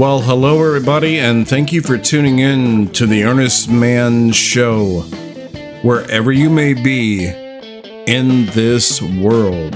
Well, 0.00 0.22
hello, 0.22 0.64
everybody, 0.64 1.18
and 1.18 1.46
thank 1.46 1.74
you 1.74 1.82
for 1.82 1.98
tuning 1.98 2.38
in 2.38 2.88
to 2.92 3.04
the 3.04 3.24
Earnest 3.24 3.68
Mann 3.68 4.32
Show, 4.32 5.00
wherever 5.82 6.32
you 6.32 6.48
may 6.48 6.72
be 6.72 7.26
in 7.26 8.46
this 8.46 9.02
world. 9.02 9.74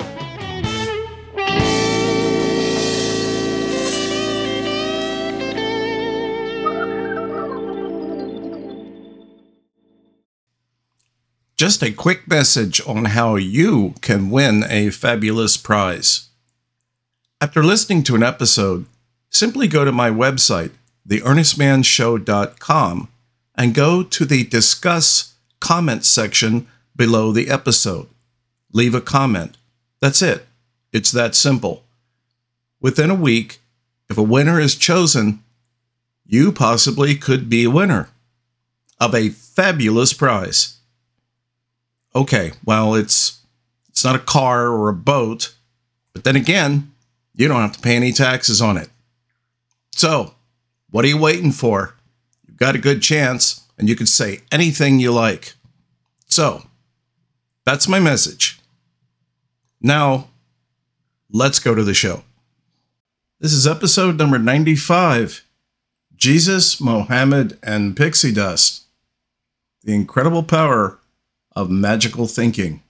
Just 11.58 11.82
a 11.82 11.92
quick 11.92 12.26
message 12.26 12.80
on 12.86 13.04
how 13.04 13.36
you 13.36 13.92
can 14.00 14.30
win 14.30 14.64
a 14.70 14.88
fabulous 14.88 15.58
prize. 15.58 16.30
After 17.42 17.62
listening 17.62 18.02
to 18.04 18.14
an 18.14 18.22
episode, 18.22 18.86
simply 19.34 19.68
go 19.68 19.84
to 19.84 19.92
my 19.92 20.10
website, 20.10 20.72
theearnestmannshow.com, 21.08 23.08
and 23.56 23.74
go 23.74 24.02
to 24.02 24.24
the 24.24 24.44
Discuss 24.44 25.34
Comment 25.60 26.04
section 26.04 26.66
below 26.94 27.32
the 27.32 27.48
episode. 27.48 28.08
Leave 28.72 28.94
a 28.94 29.00
comment. 29.00 29.56
That's 30.00 30.20
it. 30.20 30.46
It's 30.92 31.10
that 31.12 31.34
simple. 31.34 31.84
Within 32.80 33.10
a 33.10 33.14
week, 33.14 33.60
if 34.10 34.18
a 34.18 34.22
winner 34.22 34.60
is 34.60 34.76
chosen, 34.76 35.42
you 36.26 36.52
possibly 36.52 37.14
could 37.14 37.48
be 37.48 37.64
a 37.64 37.70
winner 37.70 38.10
of 39.00 39.14
a 39.14 39.30
fabulous 39.30 40.12
prize. 40.12 40.76
Okay, 42.14 42.52
well, 42.64 42.94
it's 42.94 43.40
it's 43.88 44.04
not 44.04 44.16
a 44.16 44.20
car 44.20 44.68
or 44.68 44.88
a 44.88 44.94
boat, 44.94 45.54
but 46.12 46.24
then 46.24 46.36
again, 46.36 46.92
you 47.34 47.48
don't 47.48 47.60
have 47.60 47.72
to 47.72 47.80
pay 47.80 47.96
any 47.96 48.12
taxes 48.12 48.60
on 48.60 48.76
it. 48.76 48.90
So, 49.96 50.34
what 50.90 51.04
are 51.04 51.08
you 51.08 51.18
waiting 51.18 51.52
for? 51.52 51.94
You've 52.46 52.56
got 52.56 52.74
a 52.74 52.80
good 52.80 53.00
chance, 53.00 53.62
and 53.78 53.88
you 53.88 53.94
can 53.94 54.06
say 54.06 54.40
anything 54.50 54.98
you 54.98 55.12
like. 55.12 55.54
So, 56.26 56.64
that's 57.64 57.86
my 57.86 58.00
message. 58.00 58.58
Now, 59.80 60.30
let's 61.30 61.60
go 61.60 61.76
to 61.76 61.84
the 61.84 61.94
show. 61.94 62.24
This 63.38 63.52
is 63.52 63.68
episode 63.68 64.18
number 64.18 64.38
95 64.38 65.44
Jesus, 66.16 66.80
Mohammed, 66.80 67.56
and 67.62 67.96
Pixie 67.96 68.32
Dust. 68.32 68.82
The 69.84 69.94
incredible 69.94 70.42
power 70.42 70.98
of 71.54 71.70
magical 71.70 72.26
thinking. 72.26 72.82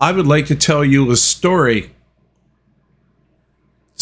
I 0.00 0.10
would 0.10 0.26
like 0.26 0.46
to 0.46 0.56
tell 0.56 0.84
you 0.84 1.12
a 1.12 1.16
story. 1.16 1.92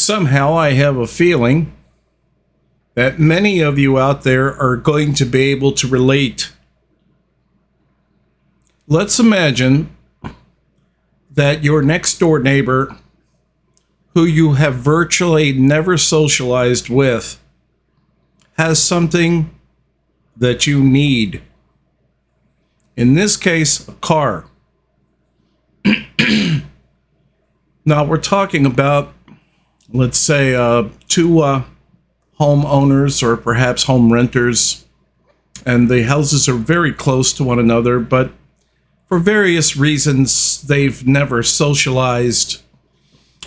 Somehow 0.00 0.54
I 0.54 0.72
have 0.72 0.96
a 0.96 1.06
feeling 1.06 1.74
that 2.94 3.18
many 3.18 3.60
of 3.60 3.78
you 3.78 3.98
out 3.98 4.22
there 4.22 4.58
are 4.58 4.76
going 4.76 5.12
to 5.12 5.26
be 5.26 5.42
able 5.50 5.72
to 5.72 5.86
relate. 5.86 6.50
Let's 8.88 9.20
imagine 9.20 9.94
that 11.30 11.62
your 11.62 11.82
next 11.82 12.18
door 12.18 12.38
neighbor, 12.38 12.96
who 14.14 14.24
you 14.24 14.54
have 14.54 14.76
virtually 14.76 15.52
never 15.52 15.98
socialized 15.98 16.88
with, 16.88 17.38
has 18.56 18.82
something 18.82 19.54
that 20.34 20.66
you 20.66 20.82
need. 20.82 21.42
In 22.96 23.14
this 23.14 23.36
case, 23.36 23.86
a 23.86 23.92
car. 23.92 24.46
now 27.84 28.02
we're 28.02 28.16
talking 28.16 28.64
about, 28.64 29.12
let's 29.92 30.18
say, 30.18 30.54
uh, 30.54 30.88
two 31.08 31.40
uh, 31.40 31.64
homeowners 32.38 33.22
or 33.22 33.36
perhaps 33.36 33.84
home 33.84 34.12
renters, 34.12 34.86
and 35.66 35.90
the 35.90 36.04
houses 36.04 36.48
are 36.48 36.54
very 36.54 36.92
close 36.92 37.32
to 37.34 37.44
one 37.44 37.58
another, 37.58 37.98
but 37.98 38.32
for 39.08 39.18
various 39.18 39.76
reasons, 39.76 40.62
they've 40.62 41.06
never 41.06 41.42
socialized. 41.42 42.62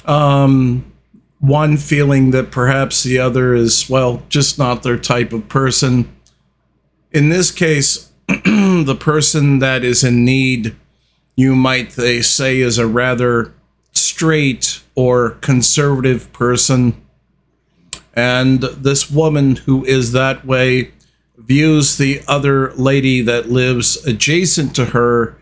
Um, 0.06 0.92
one 1.40 1.78
feeling 1.78 2.32
that 2.32 2.52
perhaps 2.52 3.04
the 3.04 3.20
other 3.20 3.56
is, 3.56 3.90
well, 3.90 4.24
just 4.30 4.60
not 4.60 4.84
their 4.84 4.98
type 4.98 5.34
of 5.34 5.48
person. 5.50 6.14
In 7.12 7.30
this 7.30 7.52
case, 7.52 8.12
the 8.28 8.98
person 9.00 9.60
that 9.60 9.84
is 9.84 10.04
in 10.04 10.24
need 10.24 10.76
you 11.36 11.56
might 11.56 11.92
they 11.92 12.22
say 12.22 12.60
is 12.60 12.78
a 12.78 12.88
rather 12.88 13.54
straight 13.92 14.83
or 14.96 15.32
conservative 15.42 16.32
person. 16.34 17.00
And 18.16 18.62
this 18.62 19.10
woman 19.10 19.56
who 19.56 19.84
is 19.86 20.12
that 20.12 20.46
way 20.46 20.92
views 21.38 21.98
the 21.98 22.22
other 22.28 22.74
lady 22.74 23.22
that 23.22 23.50
lives 23.50 24.06
adjacent 24.06 24.76
to 24.76 24.86
her 24.86 25.38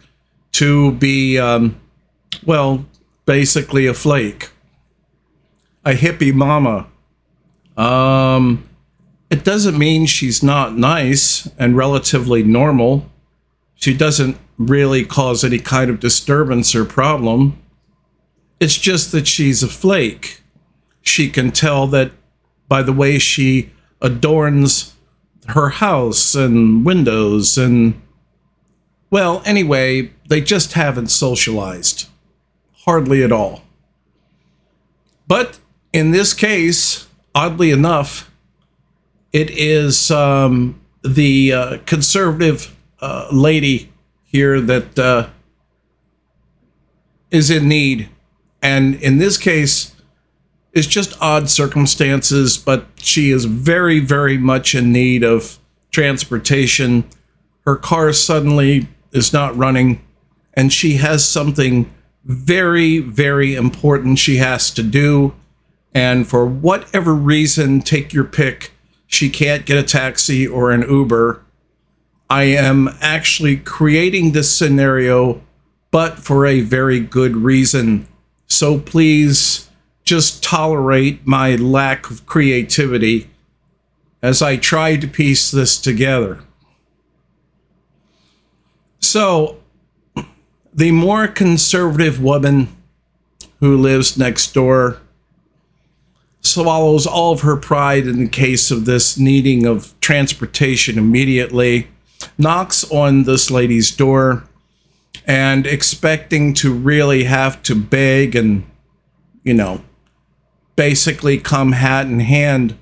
to 0.54 0.94
be, 0.94 1.38
um, 1.38 1.80
well, 2.46 2.86
basically 3.26 3.88
a 3.88 3.94
flake, 3.94 4.50
a 5.86 5.92
hippie 5.92 6.34
mama. 6.34 6.88
Um, 7.78 8.68
it 9.30 9.44
doesn't 9.44 9.78
mean 9.78 10.06
she's 10.06 10.44
not 10.44 10.78
nice 10.78 11.50
and 11.58 11.78
relatively 11.78 12.44
normal. 12.44 13.10
She 13.76 13.96
doesn't 13.96 14.38
really 14.58 15.06
cause 15.06 15.44
any 15.44 15.60
kind 15.60 15.90
of 15.90 16.00
disturbance 16.00 16.76
or 16.76 16.86
problem. 16.86 17.61
It's 18.62 18.78
just 18.78 19.12
that 19.12 19.28
she's 19.28 19.64
a 19.64 19.68
flake. 19.68 20.42
She 21.02 21.30
can 21.30 21.52
tell 21.52 21.88
that 21.88 22.12
by 22.70 22.84
the 22.84 22.94
way 22.94 23.18
she 23.20 23.72
adorns 24.02 24.96
her 25.48 25.70
house 25.70 26.36
and 26.36 26.86
windows 26.86 27.58
and 27.58 28.00
well, 29.10 29.42
anyway, 29.46 30.12
they 30.30 30.40
just 30.40 30.72
haven't 30.74 31.10
socialized. 31.10 32.08
Hardly 32.86 33.24
at 33.24 33.32
all. 33.34 33.64
But 35.28 35.60
in 35.92 36.12
this 36.12 36.34
case, 36.34 37.08
oddly 37.36 37.72
enough, 37.72 38.32
it 39.34 39.50
is 39.50 40.10
um, 40.12 40.80
the 41.04 41.52
uh, 41.52 41.78
conservative 41.86 42.74
uh, 43.02 43.28
lady 43.34 43.92
here 44.24 44.62
that 44.62 44.98
uh, 44.98 45.30
is 47.32 47.50
in 47.50 47.68
need. 47.68 48.08
And 48.62 48.96
in 48.96 49.18
this 49.18 49.38
case, 49.38 49.96
it's 50.74 50.88
just 50.88 51.20
odd 51.22 51.50
circumstances, 51.50 52.58
but 52.58 52.86
she 52.96 53.32
is 53.32 53.46
very, 53.46 54.00
very 54.00 54.38
much 54.38 54.76
in 54.76 54.92
need 54.92 55.24
of 55.24 55.60
transportation. 55.92 57.04
Her 57.66 57.76
car 57.76 58.14
suddenly 58.14 58.88
is 59.12 59.34
not 59.34 59.56
running, 59.58 60.02
and 60.54 60.72
she 60.72 60.94
has 60.94 61.28
something 61.28 61.92
very, 62.24 63.00
very 63.00 63.56
important 63.56 64.20
she 64.20 64.38
has 64.38 64.72
to 64.72 64.84
do. 64.84 65.34
And 65.94 66.28
for 66.28 66.46
whatever 66.46 67.14
reason, 67.14 67.82
take 67.82 68.14
your 68.14 68.24
pick, 68.24 68.72
she 69.08 69.30
can't 69.30 69.66
get 69.66 69.78
a 69.78 69.84
taxi 69.84 70.48
or 70.48 70.72
an 70.72 70.84
Uber 70.90 71.44
I 72.32 72.44
am 72.44 72.88
actually 73.02 73.58
creating 73.58 74.32
this 74.32 74.56
scenario, 74.56 75.42
but 75.92 76.18
for 76.18 76.46
a 76.46 76.62
very 76.62 77.02
good 77.02 77.36
reason. 77.36 78.08
So 78.52 78.80
please 78.80 79.70
just 80.04 80.44
tolerate 80.44 81.26
my 81.26 81.56
lack 81.56 82.12
of 82.12 82.26
creativity 82.26 83.30
as 84.22 84.42
I 84.42 84.58
try 84.58 84.98
to 84.98 85.08
piece 85.08 85.50
this 85.50 85.80
together. 85.80 86.42
So, 89.00 89.62
the 90.74 90.92
more 90.92 91.30
conservative 91.30 92.22
woman 92.22 92.68
who 93.62 93.78
lives 93.78 94.18
next 94.18 94.54
door 94.54 95.00
swallows 96.42 97.08
all 97.08 97.32
of 97.32 97.42
her 97.42 97.56
pride 97.56 98.06
in 98.06 98.20
the 98.20 98.30
case 98.30 98.70
of 98.70 98.84
this 98.84 99.18
needing 99.18 99.66
of 99.66 99.98
transportation 100.02 100.98
immediately 100.98 101.88
knocks 102.38 102.84
on 102.92 103.24
this 103.24 103.50
lady's 103.50 103.92
door 103.92 104.44
and 105.26 105.68
expecting 105.68 106.54
to 106.56 106.74
really 106.74 107.26
have 107.26 107.62
to 107.64 107.76
beg 107.76 108.36
and, 108.36 108.64
you 109.44 109.54
know, 109.54 109.82
basically 110.76 111.38
come 111.38 111.74
hat 111.74 112.08
in 112.08 112.20
hand. 112.20 112.78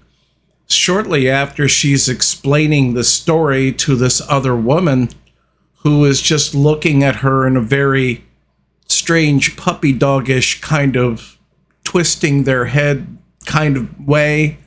Shortly 0.68 1.30
after 1.30 1.68
she's 1.68 2.08
explaining 2.08 2.94
the 2.94 3.04
story 3.04 3.72
to 3.74 3.96
this 3.96 4.22
other 4.30 4.56
woman 4.56 5.10
who 5.80 6.06
is 6.06 6.22
just 6.22 6.54
looking 6.54 7.04
at 7.04 7.18
her 7.18 7.48
in 7.48 7.58
a 7.58 7.62
very 7.62 8.24
strange 8.88 9.58
puppy 9.58 9.98
dogish 9.98 10.62
kind 10.62 10.96
of 10.96 11.38
twisting 11.84 12.44
their 12.44 12.66
head 12.66 13.18
kind 13.46 13.78
of 13.78 14.08
way, 14.08 14.60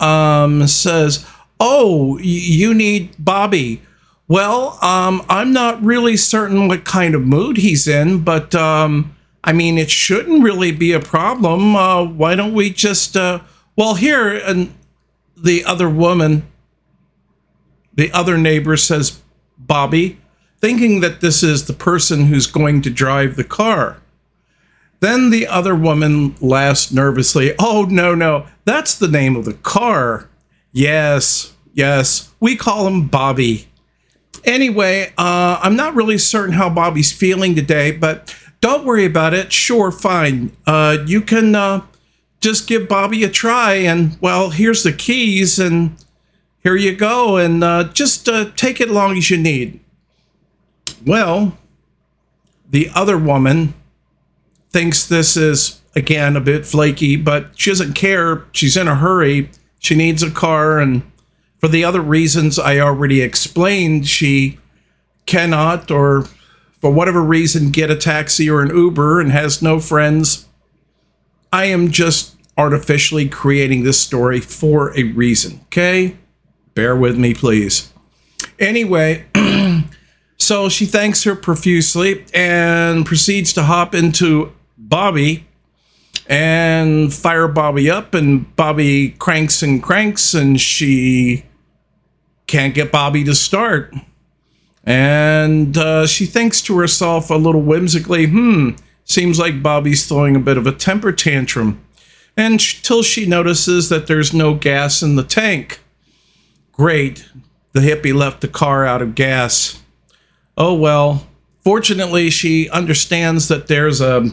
um, 0.00 0.66
says, 0.66 1.26
Oh, 1.60 2.18
you 2.18 2.72
need 2.72 3.14
Bobby. 3.18 3.82
Well, 4.28 4.78
um, 4.84 5.24
I'm 5.30 5.54
not 5.54 5.82
really 5.82 6.18
certain 6.18 6.68
what 6.68 6.84
kind 6.84 7.14
of 7.14 7.26
mood 7.26 7.56
he's 7.56 7.88
in, 7.88 8.22
but 8.22 8.54
um, 8.54 9.16
I 9.42 9.54
mean, 9.54 9.78
it 9.78 9.90
shouldn't 9.90 10.42
really 10.42 10.70
be 10.70 10.92
a 10.92 11.00
problem. 11.00 11.74
Uh, 11.74 12.04
why 12.04 12.34
don't 12.34 12.52
we 12.52 12.68
just, 12.68 13.16
uh, 13.16 13.40
well, 13.74 13.94
here, 13.94 14.36
and 14.36 14.74
the 15.34 15.64
other 15.64 15.88
woman, 15.88 16.46
the 17.94 18.12
other 18.12 18.36
neighbor 18.36 18.76
says, 18.76 19.18
Bobby, 19.56 20.20
thinking 20.60 21.00
that 21.00 21.22
this 21.22 21.42
is 21.42 21.66
the 21.66 21.72
person 21.72 22.26
who's 22.26 22.46
going 22.46 22.82
to 22.82 22.90
drive 22.90 23.36
the 23.36 23.44
car. 23.44 23.96
Then 25.00 25.30
the 25.30 25.46
other 25.46 25.74
woman 25.74 26.34
laughs 26.40 26.92
nervously. 26.92 27.54
Oh, 27.58 27.86
no, 27.88 28.14
no, 28.14 28.46
that's 28.66 28.94
the 28.94 29.08
name 29.08 29.36
of 29.36 29.46
the 29.46 29.54
car. 29.54 30.28
Yes, 30.72 31.54
yes, 31.72 32.30
we 32.40 32.56
call 32.56 32.86
him 32.86 33.06
Bobby. 33.06 33.67
Anyway, 34.44 35.12
uh, 35.18 35.60
I'm 35.62 35.76
not 35.76 35.94
really 35.94 36.18
certain 36.18 36.54
how 36.54 36.70
Bobby's 36.70 37.12
feeling 37.12 37.54
today, 37.54 37.90
but 37.92 38.34
don't 38.60 38.84
worry 38.84 39.04
about 39.04 39.34
it. 39.34 39.52
Sure, 39.52 39.90
fine. 39.90 40.56
Uh, 40.66 40.98
you 41.06 41.20
can 41.20 41.54
uh, 41.54 41.82
just 42.40 42.66
give 42.68 42.88
Bobby 42.88 43.24
a 43.24 43.28
try, 43.28 43.74
and 43.74 44.16
well, 44.20 44.50
here's 44.50 44.82
the 44.82 44.92
keys, 44.92 45.58
and 45.58 45.96
here 46.62 46.76
you 46.76 46.94
go, 46.94 47.36
and 47.36 47.62
uh, 47.62 47.84
just 47.92 48.28
uh, 48.28 48.50
take 48.56 48.80
it 48.80 48.90
long 48.90 49.16
as 49.16 49.30
you 49.30 49.36
need. 49.36 49.80
Well, 51.04 51.56
the 52.68 52.90
other 52.94 53.16
woman 53.16 53.74
thinks 54.70 55.06
this 55.06 55.36
is 55.36 55.80
again 55.94 56.36
a 56.36 56.40
bit 56.40 56.66
flaky, 56.66 57.16
but 57.16 57.50
she 57.56 57.70
doesn't 57.70 57.94
care. 57.94 58.44
She's 58.52 58.76
in 58.76 58.88
a 58.88 58.96
hurry. 58.96 59.50
She 59.78 59.94
needs 59.94 60.22
a 60.22 60.30
car, 60.30 60.78
and 60.78 61.02
for 61.58 61.68
the 61.68 61.84
other 61.84 62.00
reasons 62.00 62.58
I 62.58 62.78
already 62.78 63.20
explained, 63.20 64.06
she 64.06 64.58
cannot 65.26 65.90
or 65.90 66.26
for 66.80 66.92
whatever 66.92 67.22
reason 67.22 67.70
get 67.70 67.90
a 67.90 67.96
taxi 67.96 68.48
or 68.48 68.62
an 68.62 68.74
Uber 68.74 69.20
and 69.20 69.32
has 69.32 69.60
no 69.60 69.80
friends. 69.80 70.46
I 71.52 71.64
am 71.64 71.90
just 71.90 72.36
artificially 72.56 73.28
creating 73.28 73.82
this 73.82 74.00
story 74.00 74.40
for 74.40 74.96
a 74.96 75.02
reason, 75.02 75.60
okay? 75.64 76.16
Bear 76.74 76.94
with 76.94 77.18
me, 77.18 77.34
please. 77.34 77.92
Anyway, 78.58 79.26
so 80.38 80.68
she 80.68 80.86
thanks 80.86 81.24
her 81.24 81.34
profusely 81.34 82.24
and 82.32 83.04
proceeds 83.04 83.52
to 83.54 83.64
hop 83.64 83.94
into 83.94 84.52
Bobby 84.76 85.47
and 86.28 87.12
fire 87.12 87.48
Bobby 87.48 87.90
up, 87.90 88.14
and 88.14 88.54
Bobby 88.54 89.10
cranks 89.18 89.62
and 89.62 89.82
cranks, 89.82 90.34
and 90.34 90.60
she 90.60 91.44
can't 92.46 92.74
get 92.74 92.92
Bobby 92.92 93.24
to 93.24 93.34
start. 93.34 93.94
And 94.84 95.76
uh, 95.76 96.06
she 96.06 96.26
thinks 96.26 96.62
to 96.62 96.78
herself 96.78 97.30
a 97.30 97.34
little 97.34 97.62
whimsically, 97.62 98.26
hmm, 98.26 98.70
seems 99.04 99.38
like 99.38 99.62
Bobby's 99.62 100.06
throwing 100.06 100.36
a 100.36 100.40
bit 100.40 100.56
of 100.56 100.66
a 100.66 100.72
temper 100.72 101.12
tantrum. 101.12 101.84
And 102.36 102.54
until 102.54 103.02
she 103.02 103.26
notices 103.26 103.88
that 103.88 104.06
there's 104.06 104.32
no 104.32 104.54
gas 104.54 105.02
in 105.02 105.16
the 105.16 105.24
tank. 105.24 105.80
Great, 106.72 107.28
the 107.72 107.80
hippie 107.80 108.14
left 108.14 108.40
the 108.40 108.48
car 108.48 108.86
out 108.86 109.02
of 109.02 109.14
gas. 109.14 109.82
Oh 110.56 110.74
well. 110.74 111.26
Fortunately, 111.64 112.30
she 112.30 112.70
understands 112.70 113.48
that 113.48 113.66
there's 113.66 114.00
a, 114.00 114.30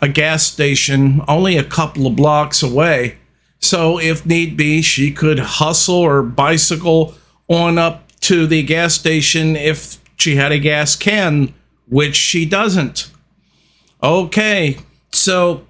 a 0.00 0.08
gas 0.08 0.44
station 0.44 1.22
only 1.28 1.56
a 1.56 1.64
couple 1.64 2.06
of 2.06 2.16
blocks 2.16 2.62
away. 2.62 3.18
So, 3.60 3.98
if 3.98 4.24
need 4.24 4.56
be, 4.56 4.82
she 4.82 5.10
could 5.10 5.38
hustle 5.38 5.96
or 5.96 6.22
bicycle 6.22 7.14
on 7.48 7.78
up 7.78 8.12
to 8.20 8.46
the 8.46 8.62
gas 8.62 8.94
station 8.94 9.56
if 9.56 9.98
she 10.16 10.36
had 10.36 10.52
a 10.52 10.58
gas 10.58 10.94
can, 10.94 11.54
which 11.88 12.14
she 12.14 12.44
doesn't. 12.44 13.10
Okay, 14.02 14.78
so 15.12 15.66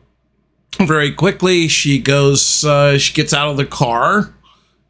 very 0.80 1.12
quickly 1.12 1.69
she 1.69 1.98
goes, 1.98 2.64
uh, 2.64 2.98
she 2.98 3.14
gets 3.14 3.32
out 3.32 3.48
of 3.48 3.56
the 3.56 3.64
car 3.66 4.34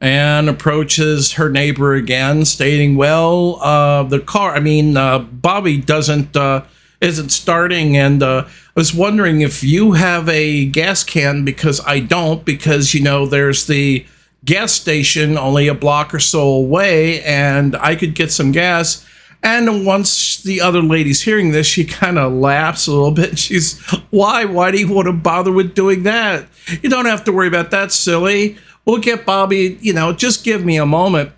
and 0.00 0.48
approaches 0.48 1.32
her 1.32 1.48
neighbor 1.48 1.94
again, 1.94 2.44
stating, 2.44 2.96
"Well, 2.96 3.58
uh, 3.62 4.04
the 4.04 4.20
car. 4.20 4.54
I 4.54 4.60
mean, 4.60 4.96
uh, 4.96 5.18
Bobby 5.18 5.78
doesn't 5.78 6.36
uh, 6.36 6.62
isn't 7.00 7.30
starting, 7.30 7.96
and 7.96 8.22
uh, 8.22 8.44
was 8.78 8.94
wondering 8.94 9.40
if 9.40 9.64
you 9.64 9.90
have 9.94 10.28
a 10.28 10.66
gas 10.66 11.02
can 11.02 11.44
because 11.44 11.84
I 11.84 11.98
don't. 11.98 12.44
Because 12.44 12.94
you 12.94 13.02
know, 13.02 13.26
there's 13.26 13.66
the 13.66 14.06
gas 14.44 14.70
station 14.70 15.36
only 15.36 15.66
a 15.66 15.74
block 15.74 16.14
or 16.14 16.20
so 16.20 16.46
away, 16.48 17.20
and 17.24 17.74
I 17.74 17.96
could 17.96 18.14
get 18.14 18.30
some 18.30 18.52
gas. 18.52 19.04
And 19.42 19.84
once 19.84 20.40
the 20.44 20.60
other 20.60 20.80
lady's 20.80 21.22
hearing 21.22 21.50
this, 21.50 21.66
she 21.66 21.84
kind 22.02 22.20
of 22.20 22.32
laughs 22.32 22.86
a 22.86 22.92
little 22.92 23.10
bit. 23.10 23.36
She's, 23.36 23.80
why? 24.10 24.44
Why 24.44 24.70
do 24.70 24.78
you 24.78 24.86
want 24.86 25.06
to 25.06 25.12
bother 25.12 25.50
with 25.50 25.74
doing 25.74 26.04
that? 26.04 26.46
You 26.80 26.88
don't 26.88 27.06
have 27.06 27.24
to 27.24 27.32
worry 27.32 27.48
about 27.48 27.72
that, 27.72 27.90
silly. 27.90 28.58
We'll 28.84 28.98
get 28.98 29.26
Bobby, 29.26 29.76
you 29.80 29.92
know, 29.92 30.12
just 30.12 30.44
give 30.44 30.64
me 30.64 30.76
a 30.76 30.86
moment. 30.86 31.32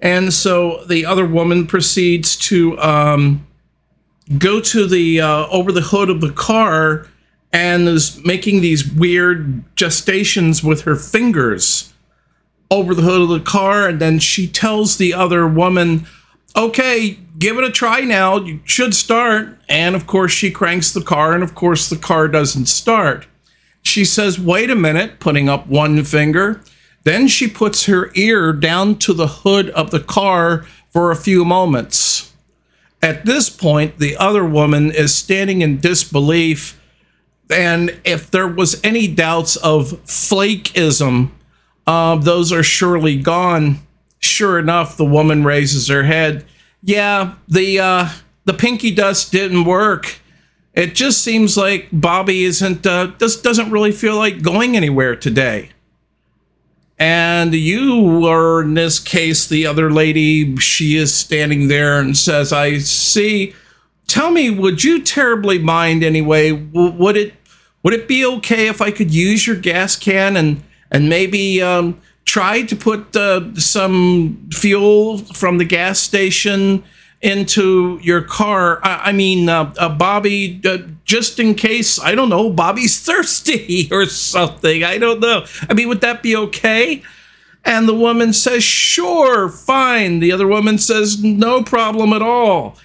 And 0.00 0.32
so 0.32 0.84
the 0.84 1.06
other 1.06 1.26
woman 1.26 1.66
proceeds 1.66 2.36
to 2.36 2.78
um, 2.78 3.44
go 4.38 4.60
to 4.60 4.86
the 4.86 5.20
uh, 5.20 5.46
over 5.48 5.72
the 5.72 5.80
hood 5.80 6.10
of 6.10 6.20
the 6.20 6.32
car 6.32 7.06
and 7.52 7.86
is 7.88 8.22
making 8.24 8.60
these 8.60 8.90
weird 8.90 9.64
gestations 9.76 10.64
with 10.64 10.82
her 10.82 10.96
fingers 10.96 11.92
over 12.70 12.94
the 12.94 13.02
hood 13.02 13.22
of 13.22 13.28
the 13.28 13.40
car, 13.40 13.88
and 13.88 14.00
then 14.00 14.18
she 14.18 14.46
tells 14.46 14.96
the 14.96 15.14
other 15.14 15.46
woman, 15.46 16.06
"Okay, 16.56 17.18
give 17.38 17.58
it 17.58 17.64
a 17.64 17.70
try 17.70 18.00
now. 18.00 18.38
You 18.38 18.60
should 18.64 18.94
start." 18.94 19.58
And 19.68 19.94
of 19.94 20.06
course, 20.06 20.32
she 20.32 20.50
cranks 20.50 20.92
the 20.92 21.02
car, 21.02 21.34
and 21.34 21.42
of 21.42 21.54
course, 21.54 21.88
the 21.88 21.96
car 21.96 22.26
doesn't 22.28 22.66
start. 22.66 23.26
She 23.82 24.04
says, 24.04 24.38
"Wait 24.38 24.70
a 24.70 24.74
minute," 24.74 25.20
putting 25.20 25.48
up 25.48 25.66
one 25.66 26.02
finger. 26.04 26.62
Then 27.04 27.28
she 27.28 27.46
puts 27.46 27.84
her 27.84 28.10
ear 28.14 28.52
down 28.54 28.96
to 29.00 29.12
the 29.12 29.28
hood 29.28 29.68
of 29.70 29.90
the 29.90 30.00
car 30.00 30.64
for 30.90 31.10
a 31.10 31.16
few 31.16 31.44
moments. 31.44 32.32
At 33.04 33.26
this 33.26 33.50
point, 33.50 33.98
the 33.98 34.16
other 34.16 34.46
woman 34.46 34.90
is 34.90 35.14
standing 35.14 35.60
in 35.60 35.78
disbelief. 35.78 36.80
And 37.50 38.00
if 38.02 38.30
there 38.30 38.48
was 38.48 38.80
any 38.82 39.06
doubts 39.08 39.56
of 39.56 40.02
flakeism, 40.06 41.30
uh, 41.86 42.16
those 42.16 42.50
are 42.50 42.62
surely 42.62 43.18
gone. 43.18 43.80
Sure 44.20 44.58
enough, 44.58 44.96
the 44.96 45.04
woman 45.04 45.44
raises 45.44 45.88
her 45.88 46.04
head. 46.04 46.46
Yeah, 46.82 47.34
the 47.46 47.78
uh, 47.78 48.08
the 48.46 48.54
pixie 48.54 48.94
dust 48.94 49.30
didn't 49.30 49.66
work. 49.66 50.20
It 50.72 50.94
just 50.94 51.22
seems 51.22 51.58
like 51.58 51.88
Bobby 51.92 52.44
isn't 52.44 52.86
uh, 52.86 53.08
just 53.18 53.44
doesn't 53.44 53.70
really 53.70 53.92
feel 53.92 54.16
like 54.16 54.40
going 54.40 54.78
anywhere 54.78 55.14
today. 55.14 55.68
And 56.98 57.52
you 57.54 58.26
are 58.26 58.62
in 58.62 58.74
this 58.74 58.98
case 58.98 59.46
the 59.46 59.66
other 59.66 59.90
lady. 59.90 60.56
She 60.56 60.96
is 60.96 61.14
standing 61.14 61.68
there 61.68 61.98
and 61.98 62.16
says, 62.16 62.52
"I 62.52 62.78
see." 62.78 63.54
Tell 64.06 64.30
me, 64.30 64.50
would 64.50 64.84
you 64.84 65.02
terribly 65.02 65.58
mind 65.58 66.04
anyway? 66.04 66.52
would 66.52 67.16
it 67.16 67.34
would 67.82 67.94
it 67.94 68.06
be 68.06 68.24
okay 68.24 68.68
if 68.68 68.80
I 68.80 68.90
could 68.90 69.12
use 69.12 69.46
your 69.46 69.56
gas 69.56 69.96
can 69.96 70.36
and 70.36 70.62
and 70.90 71.08
maybe 71.08 71.60
um, 71.60 72.00
try 72.24 72.62
to 72.62 72.76
put 72.76 73.14
uh, 73.16 73.54
some 73.54 74.48
fuel 74.52 75.18
from 75.18 75.58
the 75.58 75.64
gas 75.64 75.98
station 75.98 76.84
into 77.24 77.98
your 78.02 78.20
car. 78.20 78.78
I, 78.84 79.08
I 79.08 79.12
mean, 79.12 79.48
uh, 79.48 79.72
uh, 79.78 79.88
Bobby, 79.88 80.60
uh, 80.62 80.78
just 81.06 81.40
in 81.40 81.54
case, 81.54 81.98
I 81.98 82.14
don't 82.14 82.28
know, 82.28 82.50
Bobby's 82.50 83.00
thirsty 83.04 83.88
or 83.90 84.04
something. 84.06 84.84
I 84.84 84.98
don't 84.98 85.20
know. 85.20 85.46
I 85.68 85.72
mean, 85.72 85.88
would 85.88 86.02
that 86.02 86.22
be 86.22 86.36
okay? 86.36 87.02
And 87.64 87.88
the 87.88 87.94
woman 87.94 88.34
says, 88.34 88.62
sure, 88.62 89.48
fine. 89.48 90.20
The 90.20 90.32
other 90.32 90.46
woman 90.46 90.76
says, 90.76 91.24
no 91.24 91.62
problem 91.62 92.12
at 92.12 92.20
all. 92.20 92.76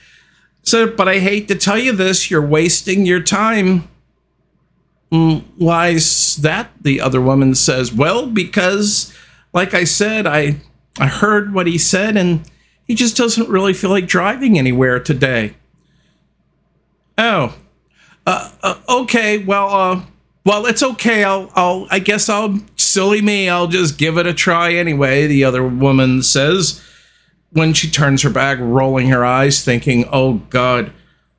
So, 0.64 0.88
but 0.88 1.10
I 1.10 1.20
hate 1.20 1.50
to 1.50 1.56
tell 1.56 1.78
you 1.78 1.92
this, 1.92 2.32
you're 2.32 2.46
wasting 2.46 3.06
your 3.06 3.22
time. 3.22 3.90
Mm, 5.12 5.44
why 5.58 5.90
is 5.90 6.38
that? 6.38 6.70
The 6.80 7.02
other 7.02 7.20
woman 7.20 7.56
says, 7.56 7.92
Well, 7.92 8.28
because, 8.28 9.12
like 9.52 9.74
I 9.74 9.84
said, 9.84 10.28
I, 10.28 10.58
I 11.00 11.08
heard 11.08 11.54
what 11.54 11.66
he 11.66 11.80
said, 11.80 12.16
and 12.16 12.42
he 12.90 12.96
just 12.96 13.16
doesn't 13.16 13.48
really 13.48 13.74
feel 13.74 13.92
like 13.92 14.08
driving 14.08 14.58
anywhere 14.58 15.00
today. 15.00 15.54
Oh, 17.20 17.56
uh, 18.26 18.52
uh, 18.64 18.80
okay. 18.90 19.38
Well, 19.38 19.68
uh, 19.70 20.02
well, 20.44 20.66
it's 20.66 20.82
okay. 20.82 21.24
I'll, 21.24 21.52
I'll, 21.54 21.88
I 21.92 22.00
guess 22.00 22.30
I'll, 22.30 22.58
silly 22.78 23.22
me, 23.22 23.48
I'll 23.48 23.68
just 23.68 24.00
give 24.00 24.18
it 24.18 24.26
a 24.26 24.34
try 24.34 24.74
anyway. 24.74 25.28
The 25.28 25.44
other 25.44 25.64
woman 25.64 26.24
says 26.24 26.84
when 27.52 27.74
she 27.74 27.92
turns 27.92 28.24
her 28.24 28.32
back, 28.32 28.58
rolling 28.60 29.10
her 29.10 29.24
eyes, 29.24 29.64
thinking, 29.64 30.06
oh 30.12 30.42
God, 30.50 30.92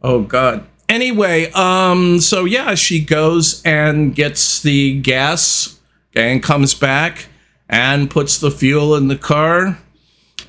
oh 0.02 0.23
God. 0.23 0.64
Anyway, 0.88 1.50
um, 1.50 2.21
so 2.21 2.45
yeah, 2.45 2.76
she 2.76 3.04
goes 3.04 3.61
and 3.64 4.14
gets 4.14 4.62
the 4.62 5.00
gas 5.00 5.80
and 6.14 6.45
comes 6.45 6.75
back 6.75 7.26
and 7.69 8.09
puts 8.09 8.38
the 8.38 8.52
fuel 8.52 8.95
in 8.95 9.09
the 9.09 9.16
car. 9.16 9.80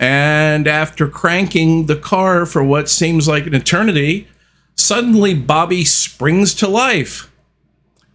And 0.01 0.67
after 0.67 1.07
cranking 1.07 1.85
the 1.85 1.95
car 1.95 2.45
for 2.45 2.63
what 2.63 2.89
seems 2.89 3.27
like 3.27 3.45
an 3.45 3.53
eternity, 3.53 4.27
suddenly 4.75 5.35
Bobby 5.35 5.85
springs 5.85 6.53
to 6.55 6.67
life. 6.67 7.31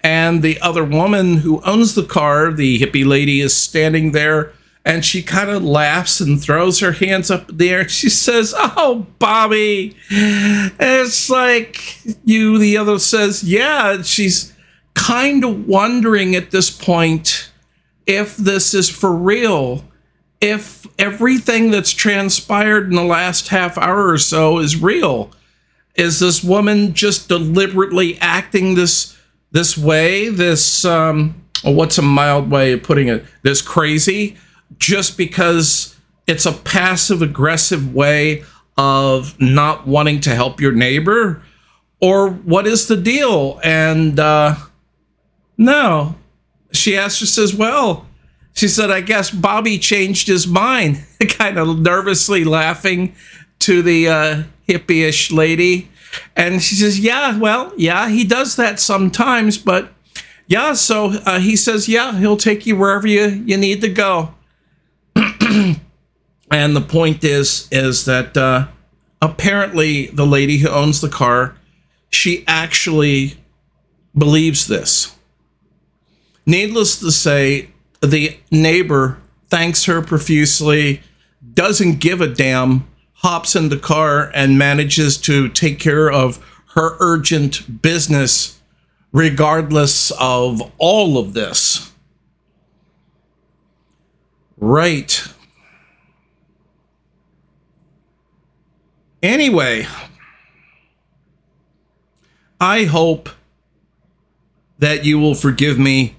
And 0.02 0.42
the 0.42 0.60
other 0.60 0.84
woman 0.84 1.38
who 1.38 1.62
owns 1.62 1.94
the 1.94 2.02
car, 2.04 2.52
the 2.52 2.78
hippie 2.80 3.06
lady, 3.06 3.40
is 3.40 3.56
standing 3.56 4.10
there 4.12 4.52
and 4.84 5.04
she 5.04 5.20
kind 5.20 5.50
of 5.50 5.64
laughs 5.64 6.20
and 6.20 6.40
throws 6.40 6.78
her 6.78 6.92
hands 6.92 7.28
up 7.28 7.50
in 7.50 7.56
the 7.56 7.70
air. 7.70 7.88
She 7.88 8.08
says, 8.08 8.54
Oh, 8.56 9.06
Bobby. 9.18 9.96
And 10.10 10.72
It's 10.78 11.28
like 11.28 11.98
you, 12.24 12.58
the 12.58 12.76
other 12.78 13.00
says, 13.00 13.42
Yeah. 13.42 14.02
she's 14.02 14.52
kind 14.94 15.44
of 15.44 15.66
wondering 15.66 16.36
at 16.36 16.52
this 16.52 16.70
point 16.70 17.50
if 18.06 18.36
this 18.36 18.74
is 18.74 18.88
for 18.88 19.12
real. 19.12 19.84
If 20.40 20.86
everything 20.98 21.70
that's 21.70 21.92
transpired 21.92 22.88
in 22.88 22.94
the 22.94 23.04
last 23.04 23.48
half 23.48 23.78
hour 23.78 24.08
or 24.08 24.18
so 24.18 24.58
is 24.58 24.80
real. 24.80 25.30
Is 25.94 26.20
this 26.20 26.44
woman 26.44 26.92
just 26.92 27.28
deliberately 27.28 28.18
acting 28.20 28.74
this 28.74 29.16
this 29.50 29.78
way? 29.78 30.28
This 30.28 30.84
um 30.84 31.42
what's 31.64 31.98
a 31.98 32.02
mild 32.02 32.50
way 32.50 32.72
of 32.72 32.82
putting 32.82 33.08
it? 33.08 33.24
This 33.42 33.62
crazy? 33.62 34.36
just 34.78 35.16
because 35.16 35.96
it's 36.26 36.46
a 36.46 36.52
passive 36.52 37.22
aggressive 37.22 37.94
way 37.94 38.44
of 38.76 39.40
not 39.40 39.86
wanting 39.86 40.20
to 40.20 40.34
help 40.34 40.60
your 40.60 40.72
neighbor 40.72 41.42
or 42.00 42.28
what 42.28 42.66
is 42.66 42.88
the 42.88 42.96
deal 42.96 43.58
and 43.64 44.20
uh 44.20 44.54
no 45.56 46.14
she 46.72 46.96
asked 46.96 47.20
her 47.20 47.26
says 47.26 47.54
well 47.54 48.05
she 48.56 48.66
said 48.66 48.90
i 48.90 49.00
guess 49.00 49.30
bobby 49.30 49.78
changed 49.78 50.26
his 50.26 50.46
mind. 50.46 51.04
Kind 51.28 51.58
of 51.58 51.78
nervously 51.78 52.42
laughing 52.44 53.14
to 53.60 53.82
the 53.82 54.08
uh 54.08 54.42
hippie-ish 54.68 55.30
lady. 55.30 55.88
And 56.34 56.62
she 56.62 56.74
says 56.74 56.98
yeah 56.98 57.38
well 57.38 57.72
yeah 57.76 58.08
he 58.08 58.24
does 58.24 58.56
that 58.56 58.80
sometimes 58.80 59.58
but 59.58 59.92
yeah 60.46 60.72
so 60.72 61.12
uh, 61.24 61.38
he 61.38 61.56
says 61.56 61.88
yeah 61.88 62.18
he'll 62.18 62.36
take 62.36 62.66
you 62.66 62.76
wherever 62.76 63.06
you 63.06 63.26
you 63.46 63.56
need 63.56 63.80
to 63.82 63.88
go. 63.88 64.34
And 66.48 66.76
the 66.76 66.80
point 66.80 67.24
is 67.24 67.68
is 67.72 68.04
that 68.04 68.36
uh, 68.36 68.68
apparently 69.20 70.06
the 70.06 70.26
lady 70.26 70.58
who 70.58 70.68
owns 70.68 71.00
the 71.00 71.08
car 71.08 71.56
she 72.10 72.44
actually 72.46 73.36
believes 74.16 74.66
this. 74.68 75.14
Needless 76.46 77.00
to 77.00 77.10
say 77.10 77.70
the 78.02 78.38
neighbor 78.50 79.18
thanks 79.48 79.84
her 79.84 80.02
profusely 80.02 81.02
doesn't 81.54 82.00
give 82.00 82.20
a 82.20 82.26
damn 82.26 82.86
hops 83.14 83.56
in 83.56 83.68
the 83.68 83.78
car 83.78 84.30
and 84.34 84.58
manages 84.58 85.16
to 85.16 85.48
take 85.48 85.78
care 85.78 86.10
of 86.10 86.44
her 86.74 86.96
urgent 87.00 87.82
business 87.82 88.60
regardless 89.12 90.10
of 90.20 90.60
all 90.78 91.16
of 91.16 91.32
this. 91.32 91.92
Right. 94.58 95.26
Anyway, 99.22 99.86
I 102.60 102.84
hope 102.84 103.28
that 104.78 105.04
you 105.04 105.18
will 105.18 105.34
forgive 105.34 105.78
me 105.78 106.16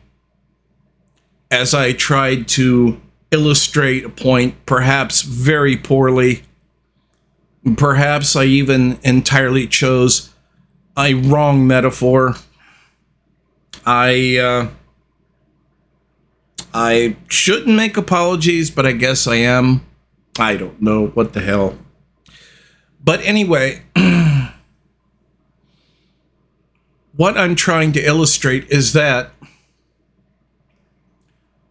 as 1.51 1.73
I 1.73 1.93
tried 1.93 2.47
to 2.49 2.99
illustrate 3.31 4.05
a 4.05 4.09
point, 4.09 4.65
perhaps 4.65 5.21
very 5.21 5.77
poorly. 5.77 6.43
Perhaps 7.75 8.35
I 8.35 8.45
even 8.45 8.99
entirely 9.03 9.67
chose 9.67 10.33
a 10.97 11.13
wrong 11.13 11.67
metaphor. 11.67 12.35
I 13.85 14.37
uh, 14.37 14.67
I 16.73 17.15
shouldn't 17.27 17.75
make 17.75 17.97
apologies, 17.97 18.71
but 18.71 18.85
I 18.85 18.91
guess 18.91 19.27
I 19.27 19.35
am. 19.35 19.85
I 20.39 20.57
don't 20.57 20.81
know 20.81 21.07
what 21.07 21.33
the 21.33 21.41
hell. 21.41 21.77
But 23.03 23.21
anyway, 23.21 23.81
what 27.15 27.37
I'm 27.37 27.55
trying 27.55 27.93
to 27.93 28.05
illustrate 28.05 28.69
is 28.69 28.93
that 28.93 29.31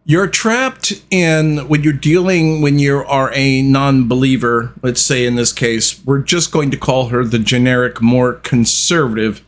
you're 0.09 0.27
trapped 0.27 1.03
in 1.11 1.67
when 1.67 1.83
you're 1.83 1.93
dealing 1.93 2.61
when 2.61 2.79
you 2.79 2.97
are 3.05 3.31
a 3.35 3.61
non-believer 3.61 4.73
let's 4.81 5.01
say 5.01 5.25
in 5.25 5.35
this 5.35 5.53
case 5.53 6.03
we're 6.05 6.21
just 6.21 6.51
going 6.51 6.71
to 6.71 6.77
call 6.77 7.09
her 7.09 7.23
the 7.23 7.37
generic 7.37 8.01
more 8.01 8.33
conservative 8.33 9.45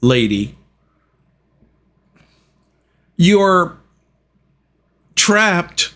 lady 0.00 0.56
you're 3.16 3.76
trapped 5.14 5.94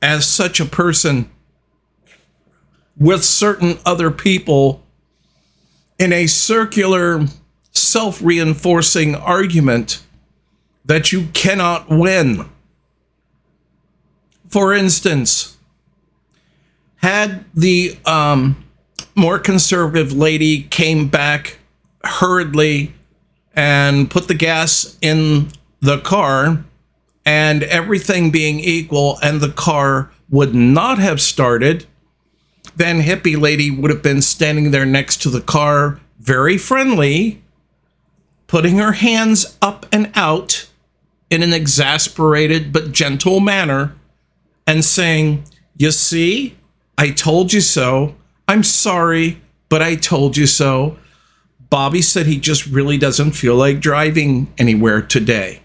as 0.00 0.26
such 0.26 0.60
a 0.60 0.64
person 0.64 1.28
with 2.96 3.24
certain 3.24 3.78
other 3.84 4.10
people 4.10 4.82
in 5.98 6.12
a 6.12 6.26
circular, 6.26 7.26
self 7.72 8.22
reinforcing 8.22 9.14
argument 9.14 10.02
that 10.84 11.12
you 11.12 11.26
cannot 11.32 11.88
win. 11.88 12.48
For 14.48 14.72
instance, 14.74 15.56
had 16.96 17.44
the 17.54 17.98
um, 18.04 18.64
more 19.14 19.38
conservative 19.38 20.12
lady 20.12 20.62
came 20.62 21.08
back 21.08 21.58
hurriedly 22.04 22.94
and 23.54 24.10
put 24.10 24.28
the 24.28 24.34
gas 24.34 24.96
in 25.00 25.48
the 25.80 25.98
car, 25.98 26.64
and 27.24 27.62
everything 27.64 28.30
being 28.30 28.60
equal, 28.60 29.18
and 29.22 29.40
the 29.40 29.50
car 29.50 30.10
would 30.28 30.54
not 30.54 30.98
have 30.98 31.20
started 31.20 31.86
then 32.76 33.00
hippie 33.00 33.40
lady 33.40 33.70
would 33.70 33.90
have 33.90 34.02
been 34.02 34.22
standing 34.22 34.70
there 34.70 34.86
next 34.86 35.22
to 35.22 35.30
the 35.30 35.40
car, 35.40 35.98
very 36.18 36.58
friendly, 36.58 37.42
putting 38.46 38.76
her 38.76 38.92
hands 38.92 39.56
up 39.62 39.86
and 39.90 40.10
out 40.14 40.68
in 41.30 41.42
an 41.42 41.52
exasperated 41.52 42.72
but 42.72 42.92
gentle 42.92 43.40
manner 43.40 43.94
and 44.66 44.84
saying, 44.84 45.44
You 45.76 45.90
see, 45.90 46.56
I 46.98 47.10
told 47.10 47.52
you 47.52 47.60
so. 47.60 48.16
I'm 48.48 48.62
sorry, 48.62 49.40
but 49.68 49.82
I 49.82 49.96
told 49.96 50.36
you 50.36 50.46
so. 50.46 50.98
Bobby 51.68 52.02
said 52.02 52.26
he 52.26 52.38
just 52.38 52.66
really 52.66 52.96
doesn't 52.96 53.32
feel 53.32 53.56
like 53.56 53.80
driving 53.80 54.52
anywhere 54.56 55.02
today. 55.02 55.62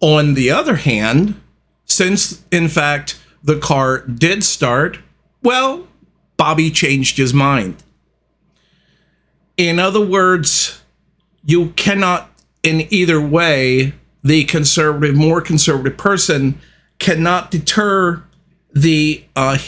On 0.00 0.34
the 0.34 0.50
other 0.50 0.76
hand, 0.76 1.40
since 1.84 2.42
in 2.50 2.68
fact 2.68 3.20
the 3.42 3.58
car 3.58 4.06
did 4.06 4.44
start, 4.44 4.98
well, 5.42 5.88
Bobby 6.36 6.70
changed 6.70 7.16
his 7.16 7.34
mind. 7.34 7.82
In 9.56 9.78
other 9.78 10.04
words, 10.04 10.82
you 11.44 11.70
cannot, 11.70 12.30
in 12.62 12.86
either 12.90 13.20
way, 13.20 13.94
the 14.24 14.44
conservative, 14.44 15.16
more 15.16 15.40
conservative 15.40 15.98
person 15.98 16.58
cannot 17.02 17.50
deter 17.50 18.22
the 18.72 19.24
uh, 19.36 19.58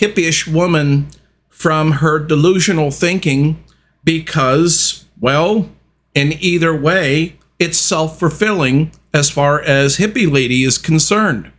woman 0.47 1.09
from 1.51 1.93
her 1.93 2.19
delusional 2.19 2.91
thinking 2.91 3.63
because, 4.03 5.05
well, 5.21 5.69
in 6.15 6.33
either 6.41 6.75
way, 6.75 7.37
it's 7.59 7.79
self 7.79 8.19
fulfilling 8.19 8.93
as 9.13 9.31
far 9.31 9.61
as 9.61 9.99
hippie 9.99 10.31
lady 10.31 10.65
is 10.65 10.79
concerned 10.79 11.53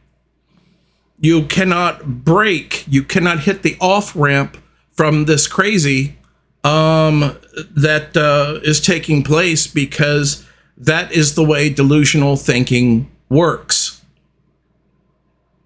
you 1.19 1.43
cannot 1.43 2.23
break, 2.23 2.85
you 2.87 3.03
cannot 3.03 3.41
hit 3.41 3.63
the 3.63 3.77
off 3.79 4.15
ramp 4.15 4.57
from 4.91 5.25
this 5.25 5.47
crazy 5.47 6.17
um, 6.63 7.37
that 7.71 8.15
uh, 8.17 8.59
is 8.63 8.81
taking 8.81 9.23
place 9.23 9.67
because 9.67 10.45
that 10.77 11.11
is 11.11 11.35
the 11.35 11.43
way 11.43 11.69
delusional 11.69 12.35
thinking 12.35 13.09
works. 13.29 13.94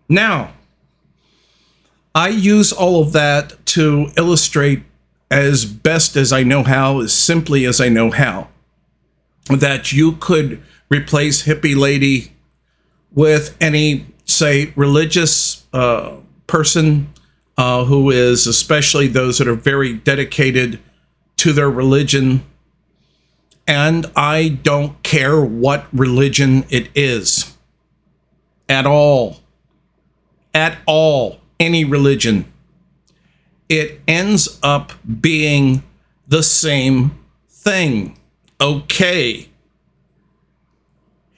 Now, 0.09 0.53
I 2.15 2.29
use 2.29 2.73
all 2.73 3.01
of 3.01 3.13
that 3.13 3.63
to 3.67 4.11
illustrate 4.17 4.81
as 5.29 5.65
best 5.65 6.15
as 6.15 6.33
I 6.33 6.41
know 6.41 6.63
how, 6.63 7.01
as 7.01 7.13
simply 7.13 7.65
as 7.65 7.79
I 7.79 7.87
know 7.89 8.09
how, 8.09 8.47
that 9.47 9.93
you 9.93 10.13
could 10.13 10.61
replace 10.89 11.43
hippie 11.45 11.77
lady 11.77 12.33
with 13.11 13.55
any 13.61 14.07
say 14.25 14.73
religious 14.75 15.67
uh, 15.71 16.15
person 16.47 17.13
uh, 17.57 17.85
who 17.85 18.09
is 18.09 18.47
especially 18.47 19.07
those 19.07 19.37
that 19.37 19.47
are 19.47 19.55
very 19.55 19.93
dedicated 19.93 20.79
to 21.37 21.53
their 21.53 21.69
religion. 21.69 22.43
And 23.67 24.07
i 24.15 24.49
don't 24.49 25.01
care 25.03 25.39
what 25.41 25.85
religion 25.93 26.65
it 26.69 26.89
is 26.95 27.55
at 28.67 28.87
all 28.87 29.37
at 30.59 30.77
all 30.85 31.39
any 31.59 31.83
religion 31.85 32.45
it 33.69 34.01
ends 34.07 34.59
up 34.61 34.91
being 35.21 35.81
the 36.27 36.43
same 36.43 37.11
thing 37.47 38.17
okay 38.59 39.47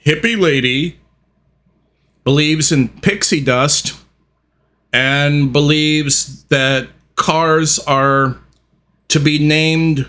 hippie 0.04 0.38
lady 0.38 0.98
believes 2.24 2.72
in 2.72 2.88
pixie 2.88 3.42
dust 3.42 3.94
and 4.92 5.52
believes 5.52 6.44
that 6.44 6.88
cars 7.16 7.78
are 7.80 8.36
to 9.08 9.20
be 9.20 9.38
named 9.38 10.08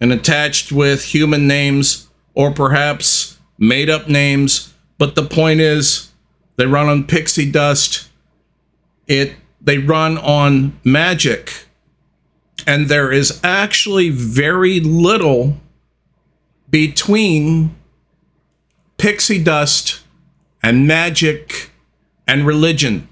and 0.00 0.12
attached 0.12 0.70
with 0.72 1.02
human 1.04 1.46
names 1.46 2.08
or 2.34 2.50
perhaps 2.50 3.38
made 3.58 3.88
up 3.88 4.08
names. 4.08 4.74
But 4.98 5.14
the 5.14 5.24
point 5.24 5.60
is, 5.60 6.12
they 6.56 6.66
run 6.66 6.88
on 6.88 7.04
pixie 7.04 7.50
dust. 7.50 8.05
It 9.06 9.36
they 9.60 9.78
run 9.78 10.16
on 10.18 10.78
magic. 10.84 11.66
And 12.66 12.88
there 12.88 13.12
is 13.12 13.40
actually 13.44 14.10
very 14.10 14.80
little 14.80 15.56
between 16.70 17.76
pixie 18.96 19.42
dust 19.42 20.00
and 20.62 20.86
magic 20.86 21.70
and 22.26 22.46
religion. 22.46 23.08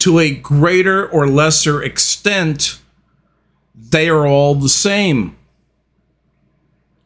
To 0.00 0.18
a 0.18 0.34
greater 0.34 1.08
or 1.08 1.26
lesser 1.26 1.82
extent, 1.82 2.78
they 3.74 4.08
are 4.08 4.26
all 4.26 4.54
the 4.54 4.68
same. 4.68 5.36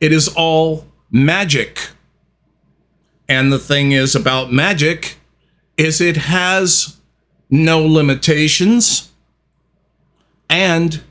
It 0.00 0.12
is 0.12 0.28
all 0.28 0.86
magic. 1.10 1.90
And 3.28 3.52
the 3.52 3.58
thing 3.58 3.92
is 3.92 4.14
about 4.14 4.52
magic 4.52 5.16
is 5.76 6.00
it 6.00 6.16
has 6.16 6.97
no 7.50 7.84
limitations 7.84 9.10
and 10.50 11.02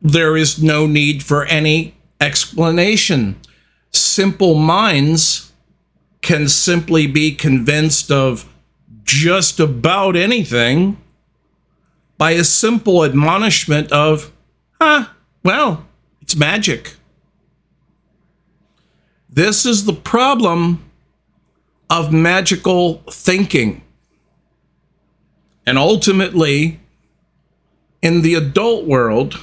there 0.00 0.36
is 0.36 0.62
no 0.62 0.86
need 0.86 1.22
for 1.22 1.44
any 1.46 1.94
explanation. 2.20 3.36
Simple 3.90 4.54
minds 4.54 5.52
can 6.22 6.48
simply 6.48 7.06
be 7.06 7.34
convinced 7.34 8.10
of 8.10 8.48
just 9.04 9.58
about 9.58 10.16
anything 10.16 10.98
by 12.18 12.32
a 12.32 12.44
simple 12.44 13.04
admonishment 13.04 13.90
of, 13.92 14.32
ah, 14.80 15.14
well, 15.42 15.86
it's 16.20 16.36
magic. 16.36 16.96
This 19.30 19.64
is 19.64 19.84
the 19.84 19.92
problem 19.92 20.84
of 21.88 22.12
magical 22.12 22.96
thinking. 23.10 23.82
And 25.68 25.76
ultimately, 25.76 26.80
in 28.00 28.22
the 28.22 28.36
adult 28.36 28.86
world, 28.86 29.38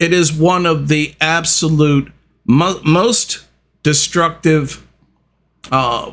it 0.00 0.12
is 0.12 0.32
one 0.32 0.66
of 0.66 0.88
the 0.88 1.14
absolute 1.20 2.12
mo- 2.44 2.80
most 2.84 3.46
destructive 3.84 4.84
uh, 5.70 6.10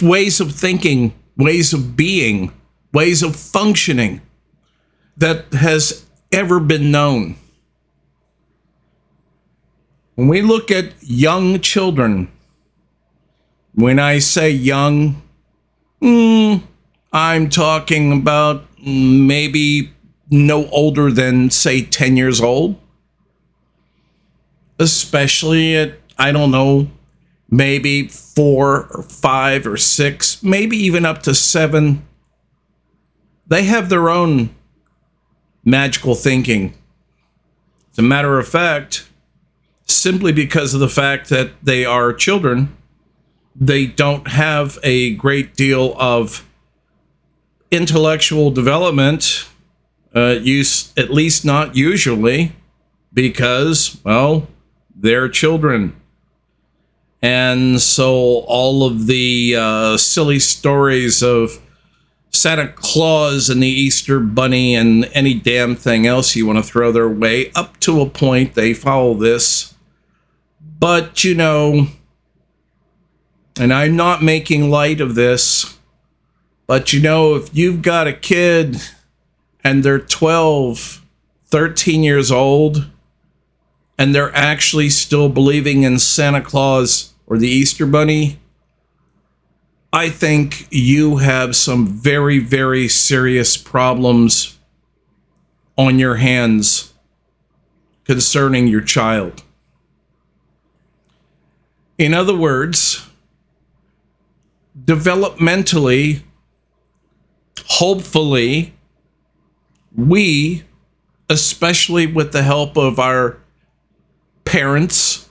ways 0.00 0.38
of 0.38 0.52
thinking, 0.52 1.12
ways 1.36 1.72
of 1.72 1.96
being, 1.96 2.52
ways 2.92 3.24
of 3.24 3.34
functioning 3.34 4.20
that 5.16 5.52
has 5.52 6.06
ever 6.30 6.60
been 6.60 6.92
known. 6.92 7.34
When 10.14 10.28
we 10.28 10.40
look 10.40 10.70
at 10.70 10.92
young 11.02 11.58
children, 11.58 12.30
when 13.74 13.98
I 13.98 14.20
say 14.20 14.52
young, 14.52 15.20
mm, 16.00 16.62
I'm 17.12 17.48
talking 17.48 18.12
about 18.12 18.64
maybe 18.84 19.92
no 20.30 20.68
older 20.68 21.10
than, 21.10 21.50
say, 21.50 21.82
10 21.82 22.16
years 22.16 22.40
old. 22.40 22.76
Especially 24.78 25.76
at, 25.76 25.94
I 26.18 26.32
don't 26.32 26.50
know, 26.50 26.88
maybe 27.50 28.08
four 28.08 28.86
or 28.86 29.02
five 29.02 29.66
or 29.66 29.76
six, 29.76 30.42
maybe 30.42 30.76
even 30.76 31.04
up 31.04 31.22
to 31.24 31.34
seven. 31.34 32.06
They 33.46 33.64
have 33.64 33.88
their 33.88 34.08
own 34.08 34.54
magical 35.64 36.14
thinking. 36.14 36.74
As 37.92 37.98
a 37.98 38.02
matter 38.02 38.38
of 38.38 38.48
fact, 38.48 39.08
simply 39.84 40.32
because 40.32 40.72
of 40.72 40.80
the 40.80 40.88
fact 40.88 41.28
that 41.28 41.50
they 41.62 41.84
are 41.84 42.12
children, 42.12 42.74
they 43.60 43.86
don't 43.86 44.26
have 44.26 44.78
a 44.82 45.14
great 45.16 45.54
deal 45.54 45.94
of 45.98 46.48
intellectual 47.70 48.50
development 48.50 49.46
uh, 50.16 50.38
use 50.40 50.92
at 50.96 51.10
least 51.10 51.44
not 51.44 51.76
usually 51.76 52.52
because 53.12 54.00
well 54.04 54.48
they're 54.96 55.28
children. 55.28 55.94
And 57.22 57.80
so 57.80 58.44
all 58.46 58.84
of 58.84 59.06
the 59.06 59.54
uh, 59.56 59.96
silly 59.98 60.38
stories 60.38 61.22
of 61.22 61.60
Santa 62.30 62.68
Claus 62.68 63.50
and 63.50 63.62
the 63.62 63.68
Easter 63.68 64.20
Bunny 64.20 64.74
and 64.74 65.04
any 65.12 65.34
damn 65.34 65.76
thing 65.76 66.06
else 66.06 66.34
you 66.34 66.46
want 66.46 66.58
to 66.58 66.62
throw 66.62 66.92
their 66.92 67.08
way 67.08 67.50
up 67.54 67.78
to 67.80 68.00
a 68.00 68.08
point 68.08 68.54
they 68.54 68.72
follow 68.72 69.14
this. 69.14 69.74
But 70.78 71.24
you 71.24 71.34
know 71.34 71.88
and 73.60 73.72
I'm 73.72 73.94
not 73.94 74.22
making 74.22 74.70
light 74.70 75.00
of 75.00 75.14
this 75.14 75.76
but 76.70 76.92
you 76.92 77.00
know 77.00 77.34
if 77.34 77.50
you've 77.52 77.82
got 77.82 78.06
a 78.06 78.12
kid 78.12 78.76
and 79.64 79.82
they're 79.82 79.98
12, 79.98 81.04
13 81.46 82.04
years 82.04 82.30
old, 82.30 82.88
and 83.98 84.14
they're 84.14 84.32
actually 84.36 84.88
still 84.88 85.28
believing 85.28 85.82
in 85.82 85.98
Santa 85.98 86.40
Claus 86.40 87.12
or 87.26 87.38
the 87.38 87.48
Easter 87.48 87.86
Bunny, 87.86 88.38
I 89.92 90.10
think 90.10 90.68
you 90.70 91.16
have 91.16 91.56
some 91.56 91.88
very, 91.88 92.38
very 92.38 92.86
serious 92.86 93.56
problems 93.56 94.56
on 95.76 95.98
your 95.98 96.14
hands 96.14 96.94
concerning 98.04 98.68
your 98.68 98.80
child. 98.80 99.42
In 101.98 102.14
other 102.14 102.36
words, 102.36 103.09
developmentally, 104.90 106.20
hopefully, 107.64 108.74
we, 109.94 110.64
especially 111.28 112.08
with 112.08 112.32
the 112.32 112.42
help 112.42 112.76
of 112.76 112.98
our 112.98 113.38
parents 114.44 115.28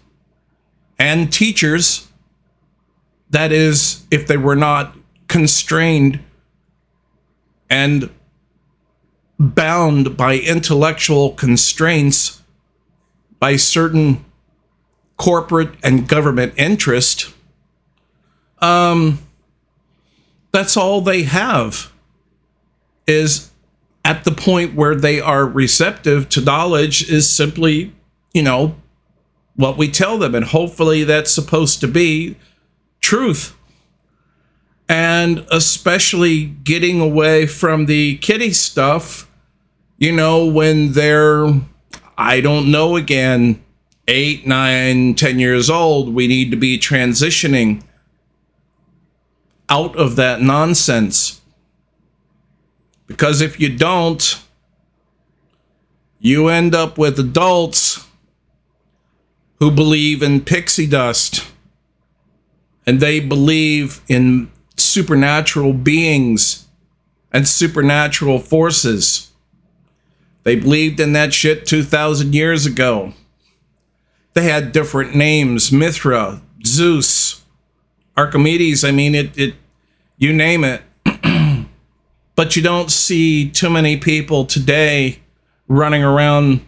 and 0.97 1.33
teachers, 1.33 2.07
that 3.31 3.51
is, 3.51 4.05
if 4.09 4.27
they 4.27 4.37
were 4.37 4.55
not 4.55 4.95
constrained 5.27 6.23
and 7.69 8.09
bound 9.37 10.15
by 10.15 10.35
intellectual 10.37 11.31
constraints 11.31 12.41
by 13.41 13.57
certain 13.57 14.23
corporate 15.17 15.71
and 15.83 16.07
government 16.07 16.53
interest, 16.55 17.33
um, 18.59 19.19
that's 20.51 20.75
all 20.75 21.01
they 21.01 21.23
have 21.23 21.91
is 23.07 23.51
at 24.05 24.23
the 24.23 24.31
point 24.31 24.75
where 24.75 24.95
they 24.95 25.19
are 25.19 25.45
receptive 25.45 26.29
to 26.29 26.41
knowledge 26.41 27.09
is 27.09 27.29
simply, 27.29 27.93
you 28.33 28.41
know, 28.41 28.75
what 29.55 29.77
we 29.77 29.89
tell 29.89 30.17
them. 30.17 30.33
And 30.35 30.45
hopefully 30.45 31.03
that's 31.03 31.31
supposed 31.31 31.81
to 31.81 31.87
be 31.87 32.37
truth. 33.01 33.55
And 34.87 35.45
especially 35.51 36.45
getting 36.45 36.99
away 36.99 37.45
from 37.45 37.85
the 37.85 38.17
kiddie 38.17 38.53
stuff, 38.53 39.29
you 39.97 40.11
know, 40.11 40.45
when 40.45 40.93
they're, 40.93 41.45
I 42.17 42.41
don't 42.41 42.71
know 42.71 42.95
again, 42.95 43.63
eight, 44.07 44.47
nine, 44.47 45.13
ten 45.13 45.37
years 45.37 45.69
old, 45.69 46.13
we 46.13 46.27
need 46.27 46.49
to 46.51 46.57
be 46.57 46.79
transitioning 46.79 47.83
out 49.69 49.95
of 49.95 50.15
that 50.15 50.41
nonsense 50.41 51.39
because 53.09 53.41
if 53.41 53.59
you 53.59 53.75
don't, 53.75 54.39
you 56.19 56.47
end 56.47 56.75
up 56.75 56.97
with 56.97 57.19
adults 57.19 58.05
who 59.57 59.71
believe 59.71 60.21
in 60.21 60.41
pixie 60.41 60.85
dust 60.85 61.45
and 62.85 62.99
they 62.99 63.19
believe 63.19 64.01
in 64.07 64.51
supernatural 64.77 65.73
beings 65.73 66.67
and 67.33 67.47
supernatural 67.47 68.37
forces. 68.37 69.31
They 70.43 70.55
believed 70.55 70.99
in 70.99 71.13
that 71.13 71.33
shit 71.33 71.65
2,000 71.65 72.33
years 72.33 72.67
ago. 72.67 73.13
They 74.33 74.43
had 74.43 74.71
different 74.71 75.15
names 75.15 75.71
Mithra, 75.71 76.41
Zeus, 76.65 77.38
Archimedes. 78.19 78.83
I 78.83 78.91
mean, 78.91 79.15
it, 79.15 79.37
it 79.37 79.55
you 80.17 80.33
name 80.33 80.63
it 80.63 80.81
but 82.35 82.55
you 82.55 82.61
don't 82.61 82.91
see 82.91 83.49
too 83.49 83.69
many 83.69 83.97
people 83.97 84.45
today 84.45 85.19
running 85.67 86.03
around 86.03 86.65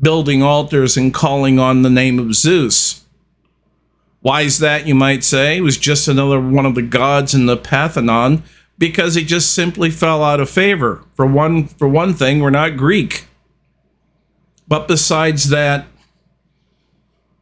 building 0.00 0.42
altars 0.42 0.96
and 0.96 1.12
calling 1.12 1.58
on 1.58 1.82
the 1.82 1.90
name 1.90 2.18
of 2.18 2.34
Zeus. 2.34 3.04
Why 4.20 4.42
is 4.42 4.58
that, 4.58 4.86
you 4.86 4.94
might 4.94 5.24
say? 5.24 5.56
He 5.56 5.60
was 5.60 5.78
just 5.78 6.08
another 6.08 6.40
one 6.40 6.66
of 6.66 6.74
the 6.74 6.82
gods 6.82 7.34
in 7.34 7.46
the 7.46 7.56
Parthenon 7.56 8.42
because 8.78 9.14
he 9.14 9.24
just 9.24 9.54
simply 9.54 9.90
fell 9.90 10.22
out 10.22 10.40
of 10.40 10.50
favor. 10.50 11.04
For 11.14 11.26
one, 11.26 11.66
for 11.66 11.88
one 11.88 12.14
thing, 12.14 12.40
we're 12.40 12.50
not 12.50 12.76
Greek. 12.76 13.26
But 14.68 14.88
besides 14.88 15.48
that, 15.50 15.86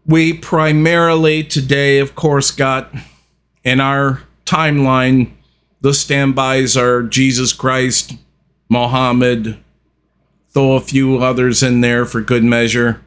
we 0.06 0.32
primarily 0.32 1.44
today, 1.44 1.98
of 1.98 2.14
course, 2.14 2.50
got 2.50 2.92
in 3.64 3.80
our 3.80 4.22
timeline 4.44 5.32
the 5.80 5.94
standbys 5.94 6.76
are 6.76 7.02
Jesus 7.02 7.52
Christ, 7.52 8.16
Mohammed, 8.68 9.58
throw 10.50 10.72
a 10.72 10.80
few 10.80 11.18
others 11.18 11.62
in 11.62 11.80
there 11.82 12.04
for 12.04 12.20
good 12.20 12.42
measure. 12.42 13.00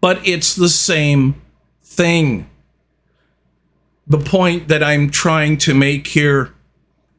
But 0.00 0.26
it's 0.26 0.56
the 0.56 0.68
same 0.68 1.40
thing. 1.84 2.50
The 4.06 4.18
point 4.18 4.68
that 4.68 4.82
I'm 4.82 5.10
trying 5.10 5.58
to 5.58 5.74
make 5.74 6.08
here 6.08 6.52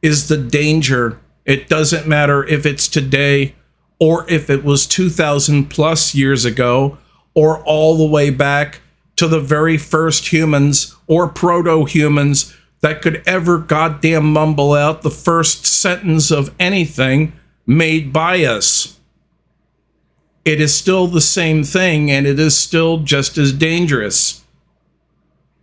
is 0.02 0.28
the 0.28 0.36
danger. 0.36 1.18
It 1.46 1.68
doesn't 1.68 2.06
matter 2.06 2.44
if 2.44 2.66
it's 2.66 2.88
today 2.88 3.54
or 3.98 4.28
if 4.30 4.50
it 4.50 4.62
was 4.64 4.86
2000 4.86 5.66
plus 5.70 6.14
years 6.14 6.44
ago 6.44 6.98
or 7.32 7.62
all 7.64 7.96
the 7.96 8.06
way 8.06 8.28
back 8.28 8.80
to 9.20 9.28
the 9.28 9.38
very 9.38 9.76
first 9.76 10.32
humans 10.32 10.96
or 11.06 11.28
proto 11.28 11.84
humans 11.84 12.56
that 12.80 13.02
could 13.02 13.22
ever 13.26 13.58
goddamn 13.58 14.32
mumble 14.32 14.72
out 14.72 15.02
the 15.02 15.10
first 15.10 15.66
sentence 15.66 16.30
of 16.30 16.54
anything 16.58 17.30
made 17.66 18.14
by 18.14 18.42
us. 18.44 18.98
It 20.46 20.58
is 20.58 20.74
still 20.74 21.06
the 21.06 21.20
same 21.20 21.64
thing 21.64 22.10
and 22.10 22.26
it 22.26 22.40
is 22.40 22.58
still 22.58 23.00
just 23.00 23.36
as 23.36 23.52
dangerous. 23.52 24.42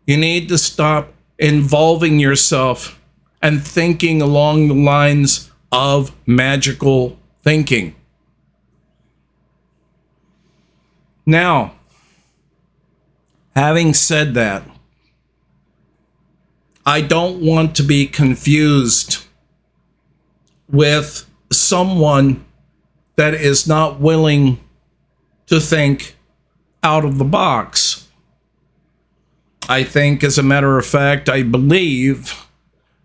You 0.06 0.17
need 0.17 0.50
to 0.50 0.60
stop 0.60 1.12
involving 1.39 2.20
yourself 2.20 3.02
and 3.41 3.65
thinking 3.65 4.22
along 4.22 4.67
the 4.67 4.76
lines 4.76 5.50
of 5.72 6.12
magical 6.28 7.17
thinking. 7.41 7.96
Now, 11.26 11.76
having 13.58 13.91
said 13.91 14.36
that, 14.36 14.62
I 16.86 17.02
don't 17.02 17.41
want 17.41 17.76
to 17.78 17.84
be 17.84 18.06
confused 18.06 19.26
with 20.70 21.28
someone 21.52 22.46
that 23.15 23.34
is 23.34 23.67
not 23.67 24.00
willing 24.00 24.60
to 25.48 25.60
think 25.60 26.15
out 26.84 27.04
of 27.04 27.17
the 27.17 27.26
box. 27.26 28.08
I 29.67 29.84
think, 29.84 30.24
as 30.24 30.38
a 30.38 30.43
matter 30.43 30.78
of 30.78 30.86
fact, 30.86 31.28
I 31.28 31.41
believe 31.41 32.46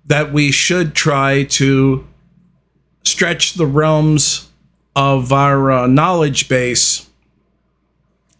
that 0.04 0.34
we 0.34 0.52
should 0.52 0.94
try 0.94 1.44
to 1.44 2.06
stretch 3.04 3.54
the 3.54 3.66
realms 3.66 4.50
of 4.94 5.32
our 5.32 5.70
uh, 5.70 5.86
knowledge 5.86 6.50
base 6.50 7.08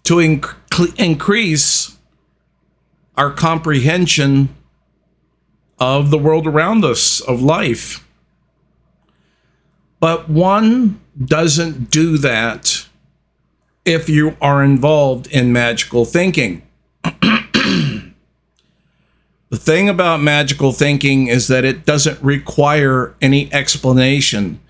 to 0.04 0.16
inc- 0.16 1.00
increase 1.00 1.91
our 3.16 3.30
comprehension 3.30 4.54
of 5.78 6.10
the 6.10 6.18
world 6.18 6.46
around 6.46 6.84
us, 6.84 7.20
of 7.20 7.42
life. 7.42 8.06
But 10.00 10.28
one 10.28 11.00
doesn't 11.22 11.90
do 11.90 12.18
that 12.18 12.86
if 13.84 14.08
you 14.08 14.36
are 14.40 14.62
involved 14.62 15.26
in 15.26 15.52
magical 15.52 16.04
thinking. 16.04 16.62
the 17.02 18.12
thing 19.52 19.88
about 19.88 20.20
magical 20.20 20.72
thinking 20.72 21.26
is 21.26 21.48
that 21.48 21.64
it 21.64 21.84
doesn't 21.84 22.22
require 22.22 23.14
any 23.20 23.52
explanation. 23.52 24.60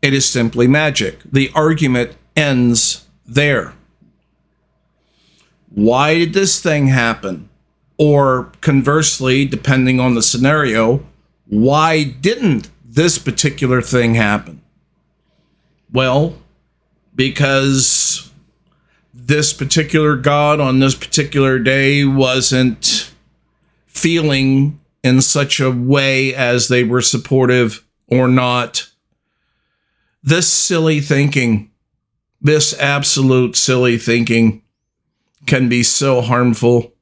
It 0.00 0.14
is 0.14 0.26
simply 0.26 0.66
magic. 0.66 1.18
The 1.24 1.50
argument 1.54 2.16
ends 2.36 3.06
there 3.26 3.74
why 5.74 6.18
did 6.18 6.34
this 6.34 6.60
thing 6.60 6.86
happen? 6.86 7.48
Or 7.98 8.52
conversely, 8.60 9.44
depending 9.44 10.00
on 10.00 10.14
the 10.14 10.22
scenario, 10.22 11.04
why 11.46 12.04
didn't 12.04 12.70
this 12.84 13.18
particular 13.18 13.82
thing 13.82 14.14
happen? 14.14 14.62
Well, 15.92 16.36
because 17.14 18.30
this 19.12 19.52
particular 19.52 20.16
god 20.16 20.60
on 20.60 20.78
this 20.78 20.94
particular 20.94 21.58
day 21.58 22.04
wasn't 22.04 23.12
feeling 23.86 24.80
in 25.02 25.20
such 25.20 25.60
a 25.60 25.70
way 25.70 26.34
as 26.34 26.68
they 26.68 26.82
were 26.82 27.02
supportive 27.02 27.84
or 28.08 28.26
not. 28.26 28.90
This 30.22 30.52
silly 30.52 31.00
thinking, 31.00 31.70
this 32.40 32.78
absolute 32.78 33.56
silly 33.56 33.98
thinking 33.98 34.62
can 35.46 35.68
be 35.68 35.82
so 35.82 36.20
harmful 36.20 36.94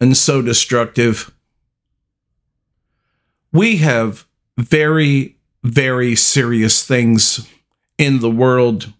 and 0.00 0.16
so 0.16 0.42
destructive. 0.42 1.32
We 3.52 3.78
have 3.78 4.26
very, 4.56 5.38
very 5.64 6.14
serious 6.14 6.84
things 6.84 7.48
in 7.96 8.20
the 8.20 8.30
world 8.30 8.92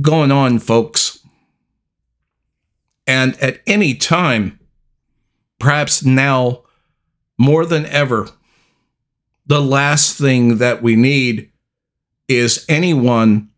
going 0.00 0.30
on, 0.30 0.58
folks. 0.58 1.18
And 3.06 3.36
at 3.42 3.60
any 3.66 3.94
time, 3.94 4.60
perhaps 5.58 6.04
now 6.04 6.62
more 7.38 7.64
than 7.64 7.86
ever, 7.86 8.28
the 9.46 9.62
last 9.62 10.16
thing 10.16 10.58
that 10.58 10.82
we 10.82 10.94
need 10.94 11.50
is 12.28 12.64
anyone 12.68 13.49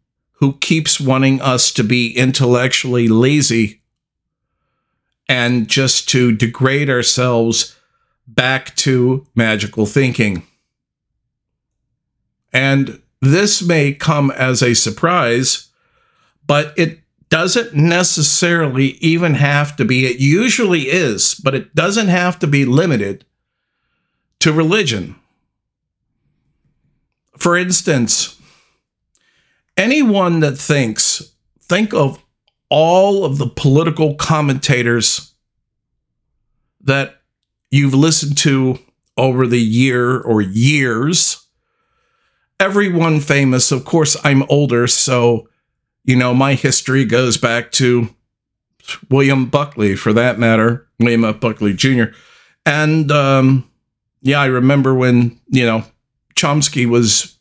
who 0.42 0.54
keeps 0.54 0.98
wanting 0.98 1.40
us 1.40 1.70
to 1.70 1.84
be 1.84 2.12
intellectually 2.16 3.06
lazy 3.06 3.80
and 5.28 5.68
just 5.68 6.08
to 6.08 6.32
degrade 6.32 6.90
ourselves 6.90 7.76
back 8.26 8.74
to 8.74 9.24
magical 9.36 9.86
thinking. 9.86 10.42
And 12.52 13.00
this 13.20 13.62
may 13.62 13.92
come 13.92 14.32
as 14.32 14.64
a 14.64 14.74
surprise, 14.74 15.68
but 16.44 16.74
it 16.76 16.98
doesn't 17.28 17.72
necessarily 17.72 18.96
even 18.98 19.34
have 19.34 19.76
to 19.76 19.84
be. 19.84 20.06
It 20.06 20.18
usually 20.18 20.88
is, 20.88 21.36
but 21.36 21.54
it 21.54 21.72
doesn't 21.72 22.08
have 22.08 22.40
to 22.40 22.48
be 22.48 22.64
limited 22.64 23.24
to 24.40 24.52
religion. 24.52 25.14
For 27.38 27.56
instance, 27.56 28.41
anyone 29.76 30.40
that 30.40 30.56
thinks, 30.56 31.34
think 31.60 31.94
of 31.94 32.22
all 32.68 33.24
of 33.24 33.38
the 33.38 33.46
political 33.46 34.14
commentators 34.14 35.34
that 36.80 37.20
you've 37.70 37.94
listened 37.94 38.36
to 38.38 38.78
over 39.16 39.46
the 39.46 39.60
year 39.60 40.18
or 40.20 40.40
years. 40.40 41.46
Everyone 42.58 43.20
famous. 43.20 43.72
Of 43.72 43.84
course, 43.84 44.16
I'm 44.24 44.44
older, 44.44 44.86
so, 44.86 45.48
you 46.04 46.16
know, 46.16 46.32
my 46.32 46.54
history 46.54 47.04
goes 47.04 47.36
back 47.36 47.72
to 47.72 48.08
William 49.10 49.46
Buckley, 49.46 49.94
for 49.96 50.12
that 50.12 50.38
matter, 50.38 50.88
William 50.98 51.24
F. 51.24 51.40
Buckley 51.40 51.74
Jr. 51.74 52.06
And, 52.64 53.10
um, 53.10 53.70
yeah, 54.22 54.40
I 54.40 54.46
remember 54.46 54.94
when, 54.94 55.40
you 55.48 55.66
know, 55.66 55.84
Chomsky 56.34 56.86
was 56.86 57.36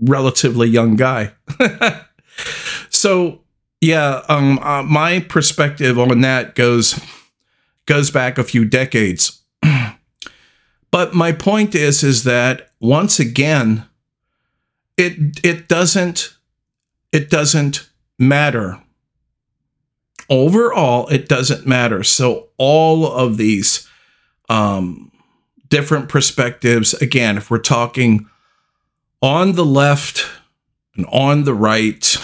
relatively 0.00 0.68
young 0.68 0.96
guy. 0.96 1.32
so 2.90 3.40
yeah, 3.80 4.22
um, 4.28 4.58
uh, 4.58 4.82
my 4.82 5.20
perspective 5.20 5.98
on 5.98 6.20
that 6.20 6.54
goes 6.54 7.00
goes 7.86 8.10
back 8.10 8.38
a 8.38 8.44
few 8.44 8.64
decades. 8.64 9.42
but 10.90 11.14
my 11.14 11.32
point 11.32 11.74
is 11.74 12.02
is 12.02 12.24
that 12.24 12.70
once 12.80 13.18
again, 13.18 13.86
it 14.96 15.40
it 15.44 15.68
doesn't 15.68 16.36
it 17.12 17.30
doesn't 17.30 17.88
matter. 18.18 18.80
Overall, 20.28 21.08
it 21.08 21.28
doesn't 21.28 21.66
matter. 21.66 22.04
So 22.04 22.48
all 22.56 23.10
of 23.10 23.36
these 23.36 23.88
um, 24.48 25.10
different 25.68 26.08
perspectives, 26.08 26.94
again, 26.94 27.38
if 27.38 27.50
we're 27.50 27.58
talking 27.58 28.28
on 29.22 29.52
the 29.52 29.64
left 29.64 30.26
and 30.96 31.06
on 31.06 31.44
the 31.44 31.54
right, 31.54 32.16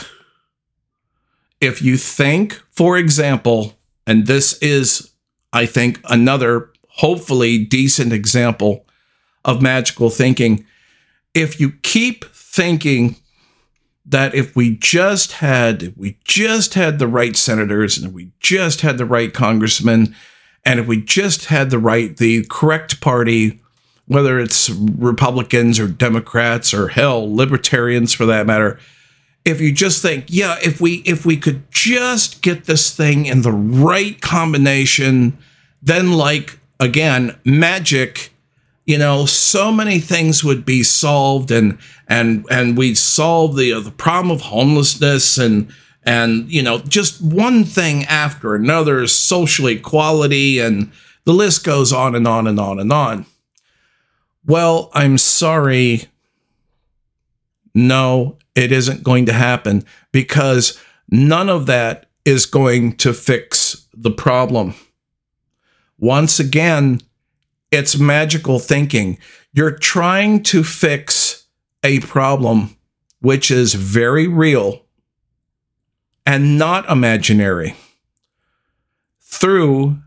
if 1.60 1.82
you 1.82 1.96
think, 1.96 2.60
for 2.70 2.96
example, 2.96 3.74
and 4.06 4.26
this 4.26 4.58
is, 4.58 5.12
I 5.52 5.66
think, 5.66 6.00
another 6.08 6.70
hopefully 6.88 7.64
decent 7.64 8.12
example 8.12 8.86
of 9.44 9.62
magical 9.62 10.10
thinking, 10.10 10.64
if 11.34 11.60
you 11.60 11.72
keep 11.82 12.24
thinking 12.24 13.16
that 14.06 14.34
if 14.34 14.54
we 14.54 14.76
just 14.76 15.32
had 15.32 15.82
if 15.82 15.96
we 15.96 16.16
just 16.24 16.74
had 16.74 16.98
the 16.98 17.08
right 17.08 17.36
senators 17.36 17.98
and 17.98 18.06
if 18.06 18.12
we 18.12 18.30
just 18.40 18.80
had 18.80 18.98
the 18.98 19.04
right 19.04 19.34
congressmen 19.34 20.14
and 20.64 20.80
if 20.80 20.86
we 20.86 21.02
just 21.02 21.46
had 21.46 21.70
the 21.70 21.78
right 21.78 22.16
the 22.16 22.46
correct 22.48 23.00
party 23.00 23.60
whether 24.06 24.38
it's 24.38 24.70
republicans 24.70 25.78
or 25.78 25.88
democrats 25.88 26.72
or 26.72 26.88
hell 26.88 27.34
libertarians 27.34 28.12
for 28.12 28.26
that 28.26 28.46
matter 28.46 28.78
if 29.44 29.60
you 29.60 29.72
just 29.72 30.02
think 30.02 30.24
yeah 30.28 30.56
if 30.62 30.80
we 30.80 30.96
if 31.06 31.24
we 31.24 31.36
could 31.36 31.70
just 31.70 32.42
get 32.42 32.64
this 32.64 32.94
thing 32.94 33.26
in 33.26 33.42
the 33.42 33.52
right 33.52 34.20
combination 34.20 35.36
then 35.82 36.12
like 36.12 36.58
again 36.80 37.36
magic 37.44 38.32
you 38.86 38.96
know 38.96 39.26
so 39.26 39.70
many 39.70 39.98
things 39.98 40.42
would 40.42 40.64
be 40.64 40.82
solved 40.82 41.50
and 41.50 41.78
and 42.08 42.46
and 42.50 42.78
we'd 42.78 42.96
solve 42.96 43.56
the 43.56 43.72
uh, 43.72 43.80
the 43.80 43.90
problem 43.90 44.30
of 44.30 44.42
homelessness 44.42 45.36
and 45.36 45.70
and 46.04 46.50
you 46.50 46.62
know 46.62 46.78
just 46.78 47.20
one 47.20 47.64
thing 47.64 48.04
after 48.04 48.54
another 48.54 49.06
social 49.06 49.66
equality 49.66 50.58
and 50.58 50.90
the 51.24 51.34
list 51.34 51.64
goes 51.64 51.92
on 51.92 52.14
and 52.14 52.26
on 52.26 52.46
and 52.46 52.60
on 52.60 52.78
and 52.78 52.92
on 52.92 53.26
well 54.46 54.90
i'm 54.94 55.18
sorry 55.18 56.04
no 57.74 58.38
it 58.54 58.72
isn't 58.72 59.02
going 59.02 59.26
to 59.26 59.32
happen 59.32 59.84
because 60.12 60.80
none 61.10 61.48
of 61.48 61.66
that 61.66 62.06
is 62.24 62.46
going 62.46 62.96
to 62.96 63.12
fix 63.12 63.86
the 63.94 64.10
problem 64.10 64.74
once 65.98 66.40
again 66.40 67.00
it's 67.70 67.98
magical 67.98 68.58
thinking. 68.58 69.18
You're 69.52 69.76
trying 69.76 70.42
to 70.44 70.62
fix 70.62 71.46
a 71.82 72.00
problem 72.00 72.76
which 73.20 73.50
is 73.50 73.74
very 73.74 74.26
real 74.26 74.84
and 76.24 76.58
not 76.58 76.88
imaginary 76.88 77.74
through 79.20 79.98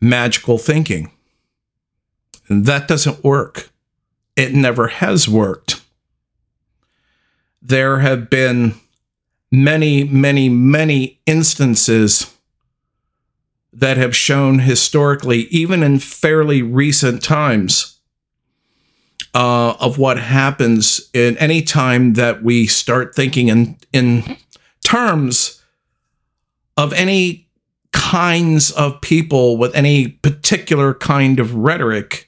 magical 0.00 0.58
thinking. 0.58 1.10
That 2.48 2.88
doesn't 2.88 3.24
work. 3.24 3.70
It 4.38 4.54
never 4.54 4.86
has 4.86 5.28
worked. 5.28 5.82
There 7.60 7.98
have 7.98 8.30
been 8.30 8.76
many, 9.50 10.04
many, 10.04 10.48
many 10.48 11.20
instances 11.26 12.32
that 13.72 13.96
have 13.96 14.14
shown 14.14 14.60
historically, 14.60 15.48
even 15.48 15.82
in 15.82 15.98
fairly 15.98 16.62
recent 16.62 17.20
times, 17.20 17.98
uh, 19.34 19.74
of 19.80 19.98
what 19.98 20.18
happens 20.18 21.10
in 21.12 21.36
any 21.38 21.60
time 21.60 22.12
that 22.12 22.40
we 22.42 22.68
start 22.68 23.16
thinking 23.16 23.48
in 23.48 23.76
in 23.92 24.36
terms 24.84 25.62
of 26.76 26.92
any 26.92 27.48
kinds 27.92 28.70
of 28.70 29.00
people 29.00 29.56
with 29.56 29.74
any 29.74 30.08
particular 30.08 30.94
kind 30.94 31.40
of 31.40 31.54
rhetoric, 31.56 32.27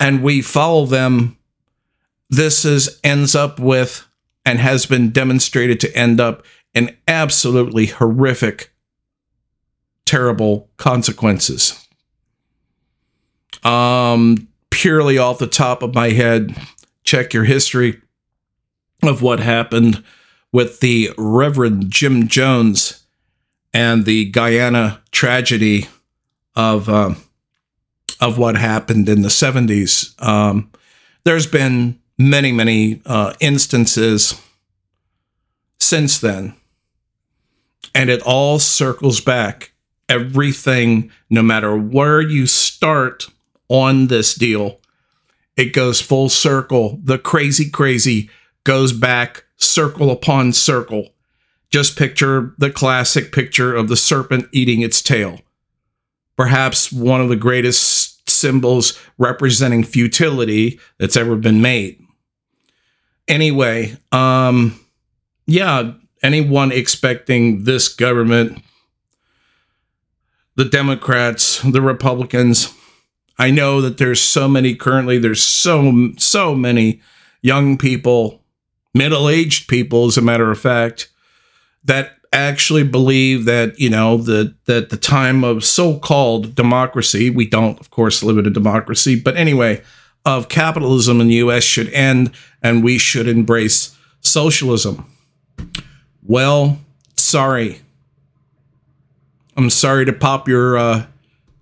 and 0.00 0.22
we 0.22 0.42
follow 0.42 0.86
them. 0.86 1.36
This 2.30 2.64
is 2.64 3.00
ends 3.02 3.34
up 3.34 3.58
with 3.58 4.06
and 4.44 4.58
has 4.58 4.86
been 4.86 5.10
demonstrated 5.10 5.80
to 5.80 5.96
end 5.96 6.20
up 6.20 6.44
in 6.74 6.96
absolutely 7.06 7.86
horrific 7.86 8.72
terrible 10.04 10.70
consequences. 10.76 11.86
Um, 13.64 14.48
purely 14.70 15.18
off 15.18 15.38
the 15.38 15.46
top 15.46 15.82
of 15.82 15.94
my 15.94 16.10
head, 16.10 16.56
check 17.04 17.34
your 17.34 17.44
history 17.44 18.00
of 19.02 19.22
what 19.22 19.40
happened 19.40 20.02
with 20.52 20.80
the 20.80 21.10
Reverend 21.18 21.90
Jim 21.90 22.28
Jones 22.28 23.04
and 23.74 24.04
the 24.04 24.30
Guyana 24.30 25.02
tragedy 25.10 25.88
of 26.56 26.88
uh, 26.88 27.14
of 28.20 28.38
what 28.38 28.56
happened 28.56 29.08
in 29.08 29.22
the 29.22 29.28
70s. 29.28 30.20
Um, 30.22 30.70
there's 31.24 31.46
been 31.46 31.98
many, 32.18 32.52
many 32.52 33.00
uh, 33.06 33.34
instances 33.40 34.40
since 35.78 36.18
then, 36.18 36.54
and 37.94 38.10
it 38.10 38.22
all 38.22 38.58
circles 38.58 39.20
back 39.20 39.72
everything, 40.08 41.10
no 41.28 41.42
matter 41.42 41.76
where 41.76 42.20
you 42.20 42.46
start 42.46 43.26
on 43.68 44.06
this 44.06 44.34
deal, 44.34 44.80
it 45.56 45.72
goes 45.72 46.00
full 46.00 46.28
circle. 46.28 46.98
The 47.02 47.18
crazy, 47.18 47.68
crazy 47.68 48.30
goes 48.64 48.92
back 48.92 49.44
circle 49.56 50.10
upon 50.10 50.52
circle. 50.52 51.10
Just 51.70 51.98
picture 51.98 52.54
the 52.58 52.70
classic 52.70 53.32
picture 53.32 53.74
of 53.74 53.88
the 53.88 53.96
serpent 53.96 54.48
eating 54.52 54.80
its 54.80 55.02
tail. 55.02 55.40
Perhaps 56.38 56.90
one 56.90 57.20
of 57.20 57.28
the 57.28 57.36
greatest 57.36 58.30
symbols 58.30 58.98
representing 59.18 59.84
futility 59.84 60.80
that's 60.98 61.16
ever 61.16 61.36
been 61.36 61.60
made. 61.60 62.00
Anyway, 63.26 63.94
um, 64.12 64.80
yeah, 65.46 65.92
anyone 66.22 66.72
expecting 66.72 67.64
this 67.64 67.88
government 67.88 68.62
the 70.58 70.64
Democrats, 70.64 71.62
the 71.62 71.80
Republicans. 71.80 72.74
I 73.38 73.52
know 73.52 73.80
that 73.80 73.98
there's 73.98 74.20
so 74.20 74.48
many 74.48 74.74
currently, 74.74 75.16
there's 75.16 75.40
so, 75.40 76.10
so 76.18 76.52
many 76.56 77.00
young 77.42 77.78
people, 77.78 78.42
middle 78.92 79.28
aged 79.28 79.68
people, 79.68 80.06
as 80.06 80.18
a 80.18 80.22
matter 80.22 80.50
of 80.50 80.58
fact, 80.58 81.10
that 81.84 82.17
actually 82.32 82.84
believe 82.84 83.44
that, 83.46 83.78
you 83.78 83.90
know, 83.90 84.18
that, 84.18 84.54
that 84.66 84.90
the 84.90 84.96
time 84.96 85.44
of 85.44 85.64
so 85.64 85.98
called 85.98 86.54
democracy, 86.54 87.30
we 87.30 87.46
don't, 87.46 87.78
of 87.80 87.90
course, 87.90 88.22
live 88.22 88.38
in 88.38 88.46
a 88.46 88.50
democracy, 88.50 89.18
but 89.18 89.36
anyway, 89.36 89.82
of 90.24 90.48
capitalism 90.48 91.20
in 91.20 91.28
the 91.28 91.34
US 91.36 91.64
should 91.64 91.88
end 91.90 92.32
and 92.62 92.84
we 92.84 92.98
should 92.98 93.28
embrace 93.28 93.96
socialism. 94.20 95.10
Well, 96.22 96.78
sorry 97.16 97.80
I'm 99.58 99.70
sorry 99.70 100.04
to 100.04 100.12
pop 100.12 100.46
your 100.46 100.78
uh, 100.78 101.06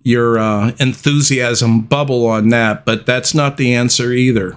your 0.03 0.37
uh, 0.37 0.71
enthusiasm 0.79 1.81
bubble 1.81 2.27
on 2.27 2.49
that, 2.49 2.85
but 2.85 3.07
that's 3.07 3.33
not 3.33 3.57
the 3.57 3.73
answer 3.73 4.13
either. 4.13 4.55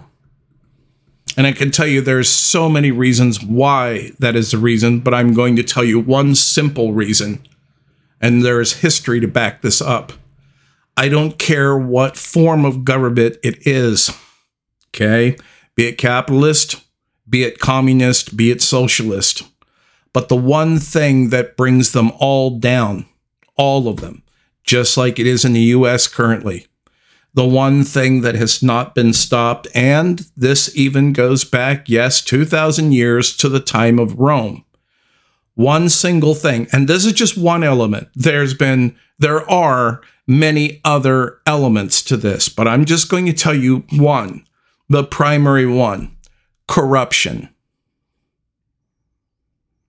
And 1.37 1.47
I 1.47 1.53
can 1.53 1.71
tell 1.71 1.87
you 1.87 2.01
there's 2.01 2.29
so 2.29 2.69
many 2.69 2.91
reasons 2.91 3.43
why 3.43 4.13
that 4.19 4.37
is 4.37 4.51
the 4.51 4.59
reason, 4.59 5.01
but 5.01 5.15
I'm 5.15 5.33
going 5.33 5.57
to 5.57 5.63
tell 5.63 5.85
you 5.85 6.01
one 6.01 6.35
simple 6.35 6.93
reason. 6.93 7.47
And 8.21 8.45
there 8.45 8.61
is 8.61 8.75
history 8.75 9.21
to 9.21 9.29
back 9.29 9.63
this 9.63 9.81
up. 9.81 10.13
I 10.97 11.09
don't 11.09 11.39
care 11.39 11.79
what 11.79 12.17
form 12.17 12.65
of 12.65 12.85
government 12.85 13.39
it 13.43 13.67
is. 13.67 14.11
Okay? 14.89 15.37
Be 15.77 15.87
it 15.87 15.99
capitalist, 15.99 16.85
be 17.29 17.45
it 17.45 17.59
communist, 17.59 18.37
be 18.37 18.51
it 18.51 18.61
socialist. 18.61 19.45
But 20.13 20.29
the 20.29 20.37
one 20.37 20.79
thing 20.79 21.31
that 21.31 21.57
brings 21.57 21.93
them 21.93 22.11
all 22.19 22.59
down 22.59 23.07
all 23.57 23.89
of 23.89 24.01
them, 24.01 24.23
just 24.65 24.97
like 24.97 25.19
it 25.19 25.27
is 25.27 25.45
in 25.45 25.53
the 25.53 25.61
US 25.61 26.09
currently. 26.09 26.67
The 27.33 27.45
one 27.45 27.85
thing 27.85 28.23
that 28.23 28.35
has 28.35 28.63
not 28.63 28.95
been 28.95 29.13
stopped, 29.13 29.69
and 29.75 30.27
this 30.37 30.75
even 30.77 31.13
goes 31.13 31.45
back, 31.45 31.89
yes, 31.89 32.21
2,000 32.21 32.93
years 32.93 33.37
to 33.37 33.49
the 33.49 33.61
time 33.61 33.99
of 34.01 34.19
Rome. 34.19 34.65
One 35.55 35.89
single 35.89 36.35
thing, 36.35 36.67
and 36.73 36.89
this 36.89 37.05
is 37.05 37.13
just 37.13 37.37
one 37.39 37.63
element. 37.63 38.09
There's 38.15 38.55
been, 38.55 38.97
there 39.19 39.49
are 39.49 40.01
many 40.27 40.81
other 40.85 41.39
elements 41.47 42.03
to 42.05 42.17
this, 42.17 42.49
but 42.49 42.67
I'm 42.67 42.85
just 42.85 43.09
going 43.09 43.27
to 43.27 43.33
tell 43.33 43.55
you 43.55 43.85
one, 43.93 44.47
the 44.89 45.05
primary 45.05 45.67
one 45.67 46.17
corruption. 46.67 47.49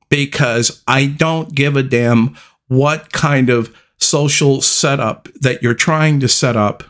Because 0.10 0.84
I 0.88 1.06
don't 1.06 1.56
give 1.56 1.76
a 1.76 1.84
damn 1.84 2.36
what 2.68 3.12
kind 3.12 3.50
of 3.50 3.76
social 3.98 4.62
setup 4.62 5.28
that 5.42 5.64
you're 5.64 5.74
trying 5.74 6.20
to 6.20 6.28
set 6.28 6.56
up 6.56 6.84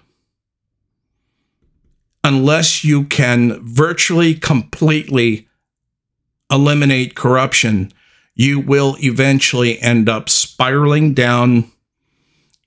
unless 2.24 2.84
you 2.84 3.06
can 3.06 3.60
virtually 3.62 4.34
completely 4.36 5.48
eliminate 6.52 7.16
corruption, 7.16 7.92
you 8.36 8.60
will 8.60 8.96
eventually 9.00 9.80
end 9.80 10.10
up 10.10 10.30
spiraling 10.30 11.14
down 11.14 11.72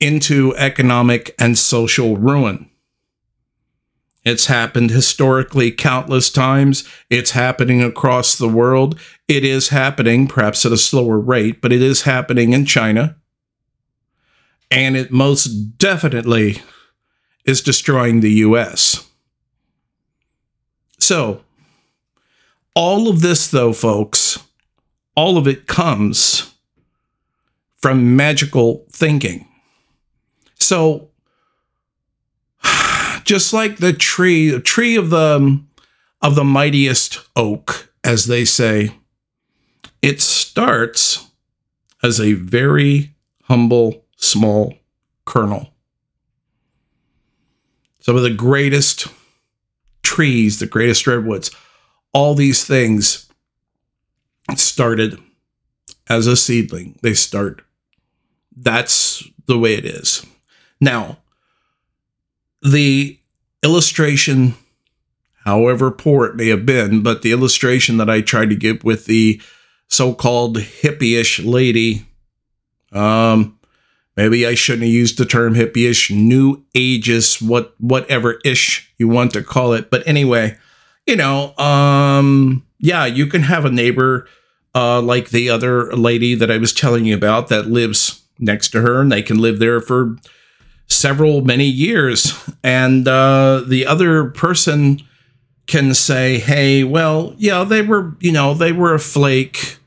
into 0.00 0.54
economic 0.56 1.34
and 1.38 1.56
social 1.56 2.16
ruin. 2.16 2.68
It's 4.24 4.46
happened 4.46 4.90
historically 4.90 5.70
countless 5.70 6.30
times. 6.30 6.88
It's 7.10 7.32
happening 7.32 7.82
across 7.82 8.36
the 8.36 8.48
world. 8.48 8.98
It 9.28 9.44
is 9.44 9.68
happening, 9.68 10.26
perhaps 10.26 10.64
at 10.64 10.72
a 10.72 10.78
slower 10.78 11.18
rate, 11.18 11.60
but 11.60 11.72
it 11.72 11.82
is 11.82 12.02
happening 12.02 12.54
in 12.54 12.64
China. 12.64 13.16
And 14.70 14.96
it 14.96 15.10
most 15.10 15.78
definitely 15.78 16.62
is 17.44 17.60
destroying 17.60 18.20
the 18.20 18.32
US. 18.32 19.06
So, 21.04 21.42
all 22.74 23.08
of 23.08 23.20
this, 23.20 23.48
though, 23.48 23.74
folks, 23.74 24.38
all 25.14 25.36
of 25.36 25.46
it 25.46 25.66
comes 25.66 26.54
from 27.76 28.16
magical 28.16 28.86
thinking. 28.90 29.46
So, 30.58 31.10
just 33.24 33.52
like 33.52 33.76
the 33.76 33.92
tree, 33.92 34.48
the 34.48 34.60
tree 34.60 34.96
of 34.96 35.10
the 35.10 35.62
of 36.22 36.36
the 36.36 36.44
mightiest 36.44 37.20
oak, 37.36 37.92
as 38.02 38.24
they 38.24 38.46
say, 38.46 38.92
it 40.00 40.22
starts 40.22 41.28
as 42.02 42.18
a 42.18 42.32
very 42.32 43.14
humble, 43.42 44.06
small 44.16 44.72
kernel. 45.26 45.68
Some 48.00 48.16
of 48.16 48.22
the 48.22 48.30
greatest 48.30 49.06
trees, 50.14 50.60
the 50.60 50.66
greatest 50.66 51.06
redwoods, 51.08 51.50
all 52.12 52.34
these 52.34 52.64
things 52.64 53.28
started 54.54 55.18
as 56.08 56.28
a 56.28 56.36
seedling. 56.36 56.96
They 57.02 57.14
start. 57.14 57.62
That's 58.56 59.24
the 59.46 59.58
way 59.58 59.74
it 59.74 59.84
is. 59.84 60.24
Now, 60.80 61.18
the 62.62 63.18
illustration, 63.64 64.54
however 65.44 65.90
poor 65.90 66.26
it 66.26 66.36
may 66.36 66.48
have 66.48 66.64
been, 66.64 67.02
but 67.02 67.22
the 67.22 67.32
illustration 67.32 67.96
that 67.96 68.08
I 68.08 68.20
tried 68.20 68.50
to 68.50 68.56
give 68.56 68.84
with 68.84 69.06
the 69.06 69.42
so-called 69.88 70.58
hippie-ish 70.58 71.40
lady, 71.40 72.06
um, 72.92 73.58
maybe 74.16 74.46
I 74.46 74.54
shouldn't 74.54 74.84
have 74.84 74.92
used 74.92 75.18
the 75.18 75.24
term 75.24 75.54
hippie-ish, 75.54 76.10
new 76.10 76.64
ageist, 76.74 77.42
what 77.42 77.74
whatever 77.78 78.40
ish 78.44 78.92
you 78.98 79.08
want 79.08 79.32
to 79.32 79.42
call 79.42 79.72
it. 79.72 79.90
But 79.90 80.06
anyway, 80.06 80.56
you 81.06 81.16
know, 81.16 81.56
um, 81.56 82.64
yeah, 82.78 83.06
you 83.06 83.26
can 83.26 83.42
have 83.42 83.64
a 83.64 83.70
neighbor 83.70 84.26
uh, 84.74 85.00
like 85.00 85.30
the 85.30 85.50
other 85.50 85.92
lady 85.94 86.34
that 86.34 86.50
I 86.50 86.58
was 86.58 86.72
telling 86.72 87.04
you 87.04 87.14
about 87.14 87.48
that 87.48 87.66
lives 87.66 88.22
next 88.38 88.70
to 88.70 88.82
her, 88.82 89.00
and 89.00 89.10
they 89.10 89.22
can 89.22 89.38
live 89.38 89.58
there 89.58 89.80
for 89.80 90.16
several 90.86 91.42
many 91.42 91.66
years, 91.66 92.34
and 92.62 93.06
uh, 93.06 93.62
the 93.66 93.86
other 93.86 94.30
person 94.30 95.00
can 95.66 95.94
say, 95.94 96.38
"Hey, 96.38 96.84
well, 96.84 97.34
yeah, 97.38 97.64
they 97.64 97.82
were, 97.82 98.16
you 98.20 98.32
know, 98.32 98.54
they 98.54 98.72
were 98.72 98.94
a 98.94 98.98
flake, 98.98 99.78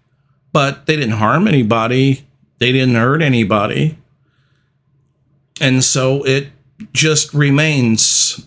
but 0.54 0.86
they 0.86 0.96
didn't 0.96 1.18
harm 1.18 1.48
anybody, 1.48 2.26
they 2.60 2.72
didn't 2.72 2.96
hurt 2.96 3.22
anybody." 3.22 3.98
And 5.60 5.84
so 5.84 6.24
it 6.24 6.50
just 6.94 7.34
remains. 7.34 8.46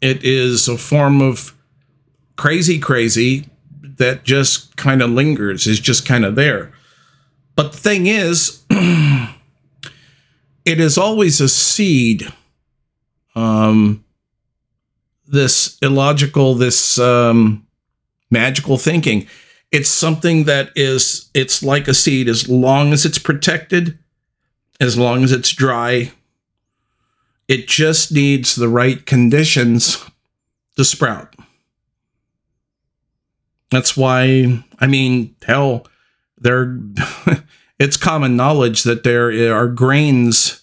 It 0.00 0.24
is 0.24 0.68
a 0.68 0.76
form 0.76 1.22
of 1.22 1.54
crazy, 2.36 2.78
crazy 2.78 3.48
that 3.98 4.24
just 4.24 4.76
kind 4.76 5.02
of 5.02 5.10
lingers, 5.10 5.66
is 5.66 5.78
just 5.78 6.06
kind 6.06 6.24
of 6.24 6.34
there. 6.34 6.72
But 7.54 7.72
the 7.72 7.78
thing 7.78 8.06
is, 8.06 8.64
it 8.70 9.30
is 10.80 10.98
always 10.98 11.40
a 11.40 11.48
seed. 11.48 12.32
Um, 13.34 14.04
this 15.26 15.78
illogical, 15.80 16.54
this 16.54 16.98
um, 16.98 17.66
magical 18.30 18.76
thinking. 18.76 19.26
It's 19.70 19.88
something 19.88 20.44
that 20.44 20.70
is, 20.76 21.30
it's 21.32 21.62
like 21.62 21.88
a 21.88 21.94
seed 21.94 22.28
as 22.28 22.48
long 22.48 22.92
as 22.92 23.06
it's 23.06 23.18
protected, 23.18 23.98
as 24.80 24.98
long 24.98 25.24
as 25.24 25.32
it's 25.32 25.50
dry. 25.50 26.12
It 27.48 27.68
just 27.68 28.12
needs 28.12 28.54
the 28.54 28.68
right 28.68 29.04
conditions 29.04 30.04
to 30.76 30.84
sprout. 30.84 31.34
That's 33.70 33.96
why, 33.96 34.64
I 34.78 34.86
mean, 34.86 35.34
hell, 35.46 35.86
there, 36.38 36.78
it's 37.78 37.96
common 37.96 38.36
knowledge 38.36 38.82
that 38.82 39.02
there 39.02 39.54
are 39.54 39.68
grains 39.68 40.62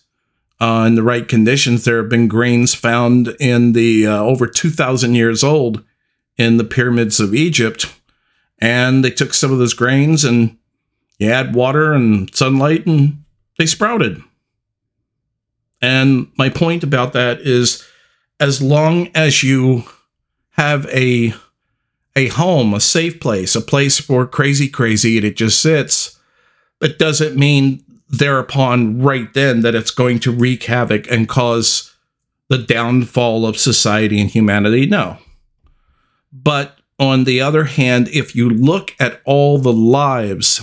uh, 0.62 0.86
in 0.88 0.96
the 0.96 1.04
right 1.04 1.28
conditions. 1.28 1.84
There 1.84 1.98
have 1.98 2.10
been 2.10 2.28
grains 2.28 2.76
found 2.76 3.30
in 3.40 3.74
the 3.74 4.08
uh, 4.08 4.22
over 4.22 4.46
2,000 4.46 5.16
years 5.16 5.44
old 5.44 5.84
in 6.38 6.58
the 6.58 6.64
pyramids 6.64 7.20
of 7.20 7.34
Egypt. 7.34 7.94
And 8.60 9.04
they 9.04 9.12
took 9.12 9.34
some 9.34 9.52
of 9.52 9.60
those 9.60 9.74
grains 9.74 10.24
and 10.24 10.58
you 11.18 11.32
add 11.32 11.56
water 11.56 11.94
and 11.94 12.34
sunlight 12.36 12.86
and 12.86 13.24
they 13.58 13.66
sprouted. 13.66 14.22
And 15.82 16.32
my 16.38 16.50
point 16.50 16.84
about 16.84 17.14
that 17.14 17.40
is 17.42 17.86
as 18.40 18.62
long 18.62 19.10
as 19.16 19.44
you 19.44 19.84
have 20.52 20.86
a 20.88 21.34
a 22.16 22.28
home, 22.30 22.74
a 22.74 22.80
safe 22.80 23.20
place, 23.20 23.56
a 23.56 23.62
place 23.62 24.00
for 24.00 24.26
crazy 24.26 24.68
crazy 24.68 25.18
and 25.18 25.26
it 25.26 25.38
just 25.38 25.62
sits, 25.62 26.20
it 26.82 27.00
doesn't 27.00 27.38
mean 27.38 27.84
thereupon 28.10 29.02
right 29.02 29.34
then 29.34 29.62
that 29.62 29.76
it's 29.76 29.92
going 29.92 30.20
to 30.20 30.32
wreak 30.32 30.64
havoc 30.64 31.10
and 31.10 31.30
cause 31.30 31.94
the 32.50 32.58
downfall 32.58 33.46
of 33.46 33.58
society 33.58 34.20
and 34.20 34.32
humanity. 34.32 34.86
No. 34.86 35.18
But 36.34 36.80
on 37.00 37.24
the 37.24 37.40
other 37.40 37.66
hand, 37.66 38.10
if 38.10 38.36
you 38.36 38.50
look 38.50 38.96
at 39.00 39.22
all 39.24 39.58
the 39.60 39.74
lives, 39.74 40.62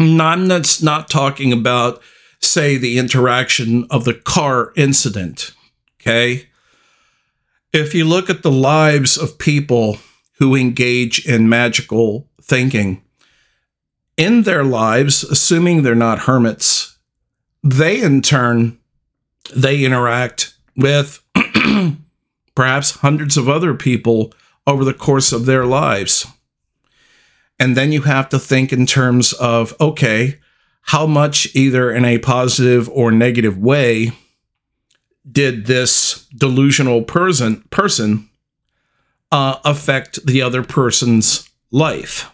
I'm 0.00 0.16
not, 0.16 0.78
not 0.82 1.08
talking 1.10 1.52
about, 1.52 2.02
say, 2.40 2.76
the 2.76 2.98
interaction 2.98 3.86
of 3.90 4.04
the 4.04 4.14
car 4.14 4.72
incident. 4.76 5.52
Okay 6.00 6.46
if 7.72 7.94
you 7.94 8.04
look 8.04 8.28
at 8.28 8.42
the 8.42 8.50
lives 8.50 9.16
of 9.16 9.38
people 9.38 9.98
who 10.38 10.56
engage 10.56 11.24
in 11.26 11.48
magical 11.48 12.28
thinking, 12.42 13.02
in 14.16 14.42
their 14.42 14.64
lives, 14.64 15.22
assuming 15.22 15.82
they're 15.82 15.94
not 15.94 16.20
hermits, 16.20 16.98
they 17.62 18.00
in 18.00 18.22
turn 18.22 18.78
they 19.54 19.84
interact 19.84 20.54
with 20.76 21.22
perhaps 22.54 22.90
hundreds 22.96 23.36
of 23.36 23.48
other 23.48 23.74
people 23.74 24.32
over 24.66 24.84
the 24.84 24.94
course 24.94 25.32
of 25.32 25.46
their 25.46 25.64
lives. 25.64 26.26
And 27.58 27.76
then 27.76 27.90
you 27.90 28.02
have 28.02 28.28
to 28.28 28.38
think 28.38 28.72
in 28.72 28.86
terms 28.86 29.32
of 29.34 29.74
okay, 29.80 30.38
how 30.82 31.06
much 31.06 31.54
either 31.54 31.90
in 31.92 32.04
a 32.04 32.18
positive 32.18 32.88
or 32.90 33.10
negative 33.10 33.58
way 33.58 34.12
did 35.30 35.66
this 35.66 36.26
delusional 36.36 37.02
person 37.02 37.62
person 37.70 38.28
uh, 39.30 39.58
affect 39.64 40.24
the 40.26 40.42
other 40.42 40.62
person's 40.62 41.48
life? 41.70 42.30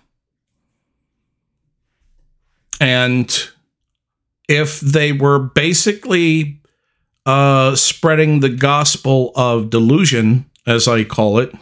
And 2.81 3.49
if 4.49 4.81
they 4.81 5.13
were 5.13 5.39
basically 5.39 6.61
uh, 7.25 7.75
spreading 7.75 8.41
the 8.41 8.49
gospel 8.49 9.33
of 9.35 9.71
delusion, 9.71 10.49
as 10.67 10.87
I 10.87 11.05
call 11.05 11.39
it, 11.39 11.53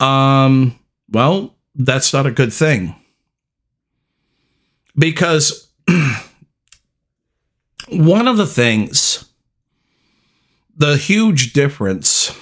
um, 0.00 0.78
well, 1.10 1.54
that's 1.74 2.12
not 2.12 2.26
a 2.26 2.30
good 2.30 2.52
thing. 2.52 2.94
Because 4.98 5.65
one 7.88 8.28
of 8.28 8.36
the 8.36 8.46
things 8.46 9.26
the 10.76 10.96
huge 10.96 11.52
difference 11.52 12.36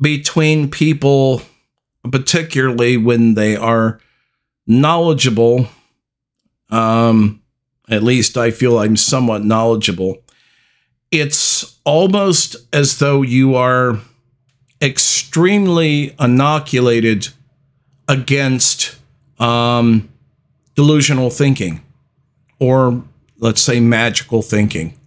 between 0.00 0.70
people, 0.70 1.42
particularly 2.10 2.96
when 2.96 3.34
they 3.34 3.56
are 3.56 3.98
knowledgeable, 4.66 5.68
um, 6.70 7.42
at 7.88 8.02
least 8.02 8.36
I 8.36 8.50
feel 8.50 8.78
I'm 8.78 8.96
somewhat 8.96 9.42
knowledgeable. 9.42 10.18
It's 11.10 11.78
almost 11.84 12.56
as 12.72 12.98
though 12.98 13.22
you 13.22 13.54
are 13.54 13.98
extremely 14.82 16.14
inoculated 16.20 17.28
against 18.06 18.96
um, 19.40 20.10
delusional 20.74 21.30
thinking 21.30 21.82
or 22.58 23.02
let's 23.38 23.60
say 23.60 23.80
magical 23.80 24.42
thinking. 24.42 24.98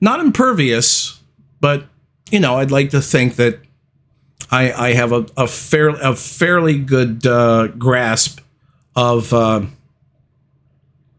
Not 0.00 0.20
impervious, 0.20 1.20
but 1.60 1.86
you 2.30 2.40
know, 2.40 2.58
I'd 2.58 2.70
like 2.70 2.90
to 2.90 3.00
think 3.00 3.36
that 3.36 3.58
I, 4.50 4.72
I 4.72 4.94
have 4.94 5.12
a, 5.12 5.26
a 5.36 5.46
fair 5.46 5.90
a 5.90 6.14
fairly 6.14 6.78
good 6.78 7.26
uh, 7.26 7.68
grasp 7.68 8.40
of 8.94 9.32
uh, 9.32 9.62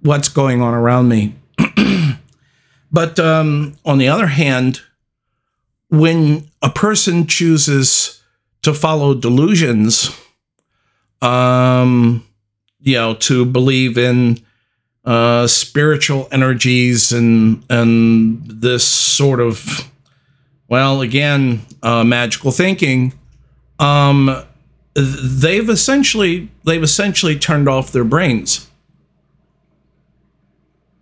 what's 0.02 0.30
going 0.30 0.62
on 0.62 0.74
around 0.74 1.10
me. 1.10 1.36
but 2.92 3.20
um, 3.20 3.76
on 3.86 3.98
the 3.98 4.08
other 4.08 4.28
hand, 4.28 4.82
when 5.90 6.50
a 6.62 6.70
person 6.70 7.28
chooses 7.28 8.22
to 8.64 8.74
follow 8.74 9.14
delusions, 9.14 10.10
um, 11.22 12.26
you 12.82 12.96
know, 12.96 13.14
to 13.16 13.46
believe 13.46 13.98
in 13.98 14.40
uh, 15.06 15.48
spiritual 15.48 16.28
energies 16.32 17.12
and 17.12 17.64
and 17.70 18.46
this 18.46 18.88
sort 18.88 19.40
of 19.40 19.90
well, 20.68 21.02
again, 21.02 21.62
uh, 21.84 22.04
magical 22.04 22.52
thinking. 22.52 23.14
Um, 23.80 24.44
they've 24.96 25.70
essentially 25.70 26.50
they've 26.64 26.82
essentially 26.82 27.38
turned 27.38 27.68
off 27.68 27.92
their 27.92 28.04
brains. 28.04 28.70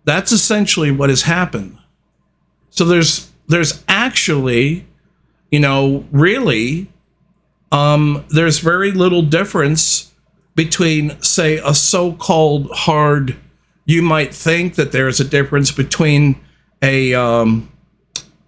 That's 0.04 0.32
essentially 0.32 0.90
what 0.90 1.08
has 1.10 1.22
happened. 1.22 1.78
So 2.70 2.84
there's 2.84 3.30
there's 3.48 3.82
actually, 3.88 4.86
you 5.50 5.60
know, 5.60 6.04
really, 6.10 6.88
um, 7.70 8.24
there's 8.28 8.58
very 8.58 8.92
little 8.92 9.22
difference 9.22 10.12
between, 10.54 11.20
say, 11.22 11.58
a 11.64 11.74
so-called 11.74 12.70
hard. 12.72 13.36
You 13.84 14.02
might 14.02 14.34
think 14.34 14.76
that 14.76 14.92
there's 14.92 15.20
a 15.20 15.24
difference 15.24 15.72
between 15.72 16.40
a 16.82 17.14
um, 17.14 17.70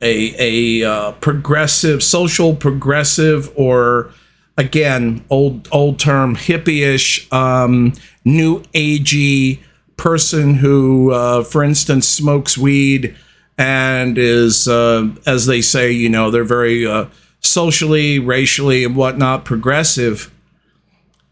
a 0.01 0.82
a 0.82 0.89
uh, 0.89 1.12
progressive, 1.12 2.03
social 2.03 2.55
progressive, 2.55 3.53
or 3.57 4.12
again, 4.57 5.24
old 5.30 5.68
old 5.72 5.99
term 5.99 6.37
hippie-ish, 6.37 7.30
um, 7.32 7.93
new 8.24 8.61
agey 8.74 9.61
person 9.97 10.55
who, 10.55 11.12
uh, 11.12 11.43
for 11.43 11.62
instance, 11.64 12.07
smokes 12.07 12.59
weed 12.59 13.16
and 13.57 14.18
is, 14.18 14.66
uh, 14.66 15.09
as 15.26 15.47
they 15.47 15.62
say, 15.62 15.93
you 15.93 16.09
know, 16.09 16.30
they're 16.30 16.45
very 16.45 16.87
uh, 16.87 17.07
socially, 17.41 18.18
racially, 18.18 18.85
and 18.85 18.97
whatnot 18.97 19.45
progressive, 19.45 20.32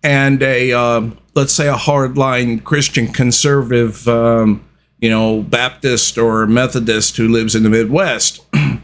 and 0.02 0.42
a 0.42 0.72
uh, 0.72 1.10
let's 1.34 1.52
say 1.52 1.68
a 1.68 1.74
hardline 1.74 2.62
Christian 2.62 3.08
conservative, 3.08 4.06
um, 4.08 4.64
you 5.00 5.10
know, 5.10 5.42
Baptist 5.42 6.18
or 6.18 6.46
Methodist 6.46 7.16
who 7.16 7.28
lives 7.28 7.54
in 7.54 7.62
the 7.62 7.70
Midwest. 7.70 8.44
and 8.52 8.80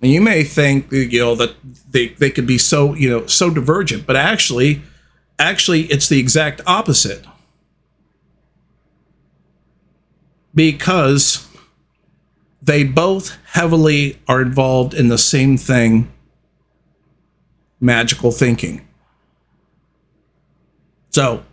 you 0.00 0.20
may 0.20 0.44
think 0.44 0.90
you 0.90 1.20
know 1.20 1.34
that 1.34 1.54
they, 1.90 2.08
they 2.08 2.30
could 2.30 2.46
be 2.46 2.58
so 2.58 2.94
you 2.94 3.08
know 3.08 3.26
so 3.26 3.50
divergent 3.50 4.04
but 4.04 4.16
actually 4.16 4.82
actually 5.38 5.82
it's 5.82 6.08
the 6.08 6.18
exact 6.18 6.60
opposite 6.66 7.24
because 10.54 11.48
they 12.60 12.84
both 12.84 13.36
heavily 13.52 14.18
are 14.28 14.42
involved 14.42 14.94
in 14.94 15.08
the 15.08 15.18
same 15.18 15.56
thing 15.56 16.12
magical 17.80 18.30
thinking. 18.30 18.86
So, 21.12 21.44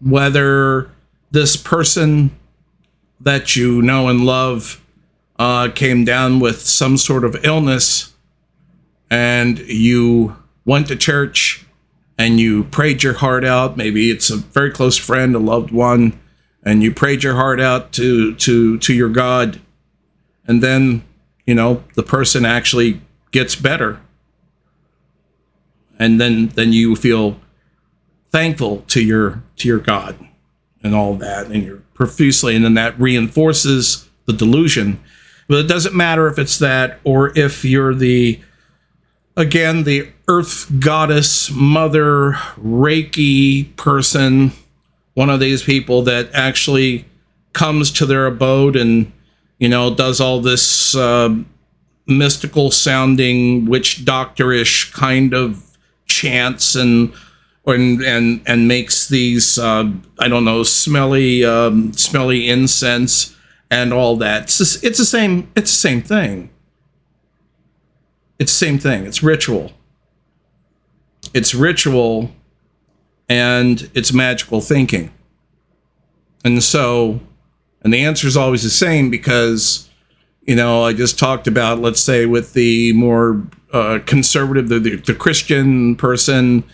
whether 0.00 0.90
this 1.30 1.56
person 1.56 2.36
that 3.20 3.56
you 3.56 3.82
know 3.82 4.08
and 4.08 4.24
love 4.24 4.82
uh, 5.38 5.70
came 5.74 6.04
down 6.04 6.40
with 6.40 6.60
some 6.60 6.96
sort 6.96 7.24
of 7.24 7.44
illness 7.44 8.12
and 9.10 9.58
you 9.58 10.36
went 10.64 10.88
to 10.88 10.96
church 10.96 11.64
and 12.18 12.40
you 12.40 12.64
prayed 12.64 13.02
your 13.02 13.14
heart 13.14 13.44
out, 13.44 13.76
maybe 13.76 14.10
it's 14.10 14.30
a 14.30 14.36
very 14.36 14.70
close 14.70 14.96
friend, 14.96 15.34
a 15.34 15.38
loved 15.38 15.70
one, 15.70 16.18
and 16.62 16.82
you 16.82 16.92
prayed 16.92 17.22
your 17.22 17.34
heart 17.34 17.60
out 17.60 17.92
to 17.92 18.34
to 18.36 18.78
to 18.78 18.94
your 18.94 19.08
God 19.08 19.60
and 20.46 20.62
then 20.62 21.04
you 21.46 21.54
know 21.54 21.82
the 21.94 22.02
person 22.02 22.44
actually 22.44 23.00
gets 23.32 23.56
better. 23.56 24.00
And 25.98 26.20
then 26.20 26.48
then 26.48 26.72
you 26.72 26.96
feel 26.96 27.40
thankful 28.30 28.82
to 28.88 29.02
your 29.02 29.42
to 29.56 29.68
your 29.68 29.78
god 29.78 30.16
and 30.82 30.94
all 30.94 31.14
that. 31.14 31.46
And 31.46 31.62
you're 31.62 31.82
profusely 31.94 32.54
and 32.54 32.64
then 32.64 32.74
that 32.74 32.98
reinforces 32.98 34.08
the 34.26 34.32
delusion. 34.32 35.00
But 35.48 35.58
it 35.58 35.68
doesn't 35.68 35.94
matter 35.94 36.26
if 36.28 36.38
it's 36.38 36.58
that 36.58 37.00
or 37.04 37.36
if 37.38 37.64
you're 37.64 37.94
the 37.94 38.40
again 39.36 39.84
the 39.84 40.08
earth 40.28 40.70
goddess 40.80 41.50
mother 41.50 42.32
reiki 42.58 43.76
person 43.76 44.50
one 45.14 45.30
of 45.30 45.40
these 45.40 45.62
people 45.62 46.02
that 46.02 46.28
actually 46.32 47.04
comes 47.52 47.90
to 47.90 48.06
their 48.06 48.26
abode 48.26 48.76
and 48.76 49.12
you 49.58 49.68
know, 49.68 49.94
does 49.94 50.20
all 50.20 50.40
this 50.40 50.94
uh, 50.94 51.34
mystical 52.06 52.70
sounding 52.70 53.66
witch 53.66 54.04
doctorish 54.04 54.92
kind 54.92 55.34
of 55.34 55.76
chants 56.06 56.74
and 56.74 57.12
and 57.66 58.02
and 58.02 58.42
and 58.46 58.68
makes 58.68 59.08
these 59.08 59.58
uh, 59.58 59.90
I 60.18 60.28
don't 60.28 60.44
know 60.44 60.62
smelly 60.62 61.44
um, 61.44 61.92
smelly 61.92 62.48
incense 62.48 63.36
and 63.70 63.92
all 63.92 64.16
that. 64.16 64.44
It's 64.44 64.58
just, 64.58 64.84
it's 64.84 64.98
the 64.98 65.04
same. 65.04 65.50
It's 65.56 65.70
the 65.70 65.88
same 65.88 66.02
thing. 66.02 66.50
It's 68.38 68.52
the 68.52 68.66
same 68.66 68.78
thing. 68.78 69.06
It's 69.06 69.22
ritual. 69.22 69.72
It's 71.34 71.54
ritual, 71.54 72.30
and 73.28 73.90
it's 73.94 74.12
magical 74.12 74.60
thinking. 74.60 75.12
And 76.44 76.62
so 76.62 77.20
and 77.86 77.94
the 77.94 78.04
answer 78.04 78.26
is 78.26 78.36
always 78.36 78.64
the 78.64 78.68
same 78.68 79.10
because, 79.10 79.88
you 80.44 80.56
know, 80.56 80.82
I 80.82 80.92
just 80.92 81.20
talked 81.20 81.46
about, 81.46 81.78
let's 81.78 82.00
say, 82.00 82.26
with 82.26 82.52
the 82.52 82.92
more 82.94 83.46
uh, 83.72 84.00
conservative, 84.06 84.68
the, 84.68 84.80
the, 84.80 84.96
the 84.96 85.14
Christian 85.14 85.94
person, 85.94 86.64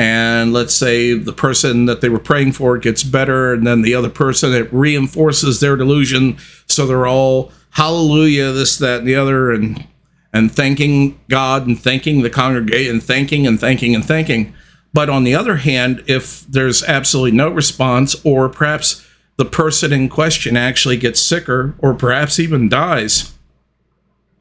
and 0.00 0.54
let's 0.54 0.72
say 0.72 1.12
the 1.12 1.34
person 1.34 1.84
that 1.84 2.00
they 2.00 2.08
were 2.08 2.18
praying 2.18 2.52
for 2.52 2.78
gets 2.78 3.02
better, 3.02 3.52
and 3.52 3.66
then 3.66 3.82
the 3.82 3.94
other 3.94 4.08
person, 4.08 4.54
it 4.54 4.72
reinforces 4.72 5.60
their 5.60 5.76
delusion. 5.76 6.38
So 6.66 6.86
they're 6.86 7.06
all 7.06 7.52
hallelujah, 7.72 8.52
this, 8.52 8.78
that, 8.78 9.00
and 9.00 9.06
the 9.06 9.16
other, 9.16 9.52
and 9.52 9.86
and 10.32 10.50
thanking 10.50 11.20
God 11.28 11.66
and 11.66 11.78
thanking 11.78 12.22
the 12.22 12.30
congregation 12.30 12.94
and 12.94 13.02
thanking 13.02 13.46
and 13.46 13.60
thanking 13.60 13.94
and 13.94 14.02
thanking. 14.02 14.54
But 14.94 15.10
on 15.10 15.24
the 15.24 15.34
other 15.34 15.56
hand, 15.56 16.02
if 16.06 16.46
there's 16.46 16.82
absolutely 16.82 17.36
no 17.36 17.50
response, 17.50 18.16
or 18.24 18.48
perhaps 18.48 19.06
the 19.36 19.44
person 19.44 19.92
in 19.92 20.08
question 20.08 20.56
actually 20.56 20.96
gets 20.96 21.20
sicker 21.20 21.74
or 21.78 21.92
perhaps 21.92 22.38
even 22.38 22.70
dies, 22.70 23.34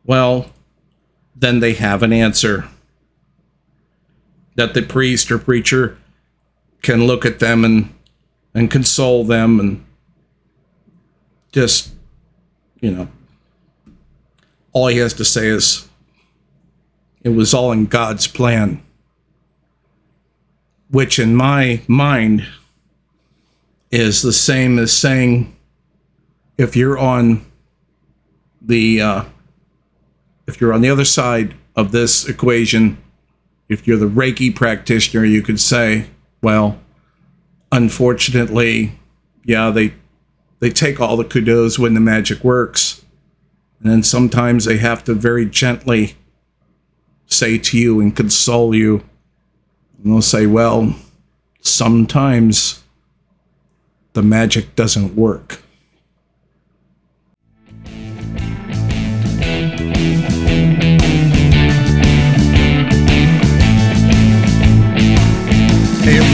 well, 0.06 0.52
then 1.36 1.60
they 1.60 1.74
have 1.74 2.02
an 2.02 2.14
answer 2.14 2.66
that 4.60 4.74
the 4.74 4.82
priest 4.82 5.32
or 5.32 5.38
preacher 5.38 5.98
can 6.82 7.06
look 7.06 7.26
at 7.26 7.40
them 7.40 7.64
and 7.64 7.94
and 8.54 8.70
console 8.70 9.24
them 9.24 9.60
and 9.60 9.86
just 11.52 11.94
you 12.82 12.92
know 12.92 13.08
all 14.74 14.88
he 14.88 14.98
has 14.98 15.14
to 15.14 15.26
say 15.26 15.48
is 15.48 15.88
it 17.24 17.30
was 17.30 17.54
all 17.54 17.72
in 17.72 17.86
God's 17.86 18.28
plan 18.28 18.84
which 20.90 21.20
in 21.20 21.36
my 21.36 21.82
mind 21.88 22.48
is 23.92 24.22
the 24.22 24.34
same 24.34 24.78
as 24.78 24.92
saying 24.92 25.56
if 26.58 26.76
you're 26.76 26.98
on 26.98 27.46
the 28.62 29.02
uh, 29.02 29.24
if 30.48 30.60
you're 30.60 30.74
on 30.74 30.82
the 30.82 30.90
other 30.90 31.06
side 31.06 31.56
of 31.76 31.92
this 31.92 32.28
equation, 32.28 32.98
if 33.70 33.88
you're 33.88 33.98
the 33.98 34.10
Reiki 34.10 34.54
practitioner, 34.54 35.24
you 35.24 35.42
could 35.42 35.60
say, 35.60 36.08
well, 36.42 36.80
unfortunately, 37.72 39.00
yeah, 39.46 39.70
they 39.70 39.94
they 40.60 40.70
take 40.70 41.00
all 41.00 41.16
the 41.16 41.24
kudos 41.24 41.80
when 41.80 41.94
the 41.94 42.02
magic 42.02 42.44
works. 42.44 43.06
And 43.80 43.90
then 43.90 44.04
sometimes 44.04 44.66
they 44.66 44.78
have 44.78 45.06
to 45.06 45.14
very 45.14 45.46
gently 45.46 46.16
say 47.28 47.58
to 47.58 47.78
you 47.78 48.02
and 48.02 48.14
console 48.14 48.76
you. 48.76 49.04
And 49.98 50.12
they'll 50.12 50.22
say, 50.22 50.48
well, 50.48 50.94
sometimes 51.62 52.84
the 54.14 54.22
magic 54.22 54.76
doesn't 54.76 55.16
work. 55.16 55.62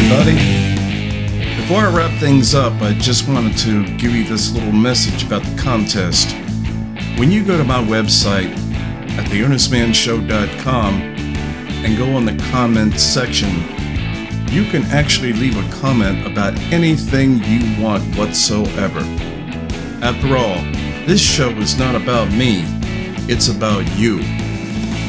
Everybody. 0.08 1.56
Before 1.62 1.80
I 1.80 1.92
wrap 1.92 2.20
things 2.20 2.54
up, 2.54 2.80
I 2.80 2.94
just 2.94 3.28
wanted 3.28 3.58
to 3.58 3.86
give 3.98 4.12
you 4.12 4.24
this 4.24 4.54
little 4.54 4.72
message 4.72 5.24
about 5.26 5.42
the 5.42 5.60
contest. 5.60 6.32
When 7.18 7.32
you 7.32 7.44
go 7.44 7.58
to 7.58 7.64
my 7.64 7.84
website 7.84 8.56
at 9.18 9.26
theearnestmannshow.com 9.32 10.94
and 10.94 11.98
go 11.98 12.14
on 12.14 12.26
the 12.26 12.38
comments 12.52 13.02
section, 13.02 13.50
you 14.52 14.70
can 14.70 14.84
actually 14.92 15.34
leave 15.34 15.58
a 15.58 15.78
comment 15.82 16.28
about 16.28 16.54
anything 16.72 17.44
you 17.44 17.82
want 17.84 18.04
whatsoever. 18.16 19.00
After 20.04 20.38
all, 20.38 20.62
this 21.08 21.20
show 21.20 21.50
is 21.50 21.80
not 21.80 21.96
about 21.96 22.32
me, 22.32 22.62
it's 23.28 23.48
about 23.48 23.90
you. 23.98 24.20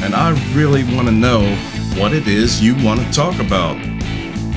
And 0.01 0.15
I 0.15 0.31
really 0.55 0.83
want 0.95 1.07
to 1.07 1.13
know 1.13 1.55
what 2.01 2.13
it 2.13 2.27
is 2.27 2.63
you 2.63 2.73
want 2.83 2.99
to 3.01 3.11
talk 3.11 3.39
about. 3.39 3.86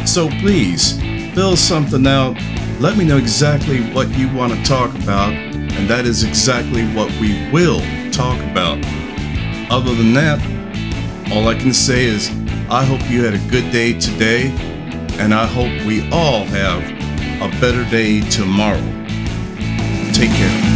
So 0.07 0.29
please, 0.41 1.01
fill 1.35 1.57
something 1.57 2.07
out, 2.07 2.37
let 2.81 2.97
me 2.97 3.05
know 3.05 3.17
exactly 3.17 3.81
what 3.93 4.09
you 4.19 4.29
want 4.35 4.53
to 4.53 4.63
talk 4.65 4.93
about, 4.95 5.33
and 5.33 5.89
that 5.89 6.05
is 6.05 6.25
exactly 6.25 6.85
what 6.89 7.11
we 7.21 7.49
will 7.51 7.81
talk 8.11 8.39
about. 8.51 8.79
Other 9.71 9.95
than 9.95 10.13
that, 10.15 10.41
all 11.33 11.49
I 11.49 11.55
can 11.55 11.73
say 11.73 12.05
is 12.05 12.31
I 12.69 12.85
hope 12.85 13.01
you 13.11 13.25
had 13.25 13.35
a 13.35 13.51
good 13.51 13.71
day 13.71 13.99
today, 13.99 14.49
and 15.19 15.33
I 15.33 15.47
hope 15.47 15.71
we 15.87 16.11
all 16.11 16.45
have 16.45 16.83
a 17.43 17.61
better 17.61 17.89
day 17.91 18.21
tomorrow. 18.31 18.81
Take 20.13 20.31
care. 20.31 20.70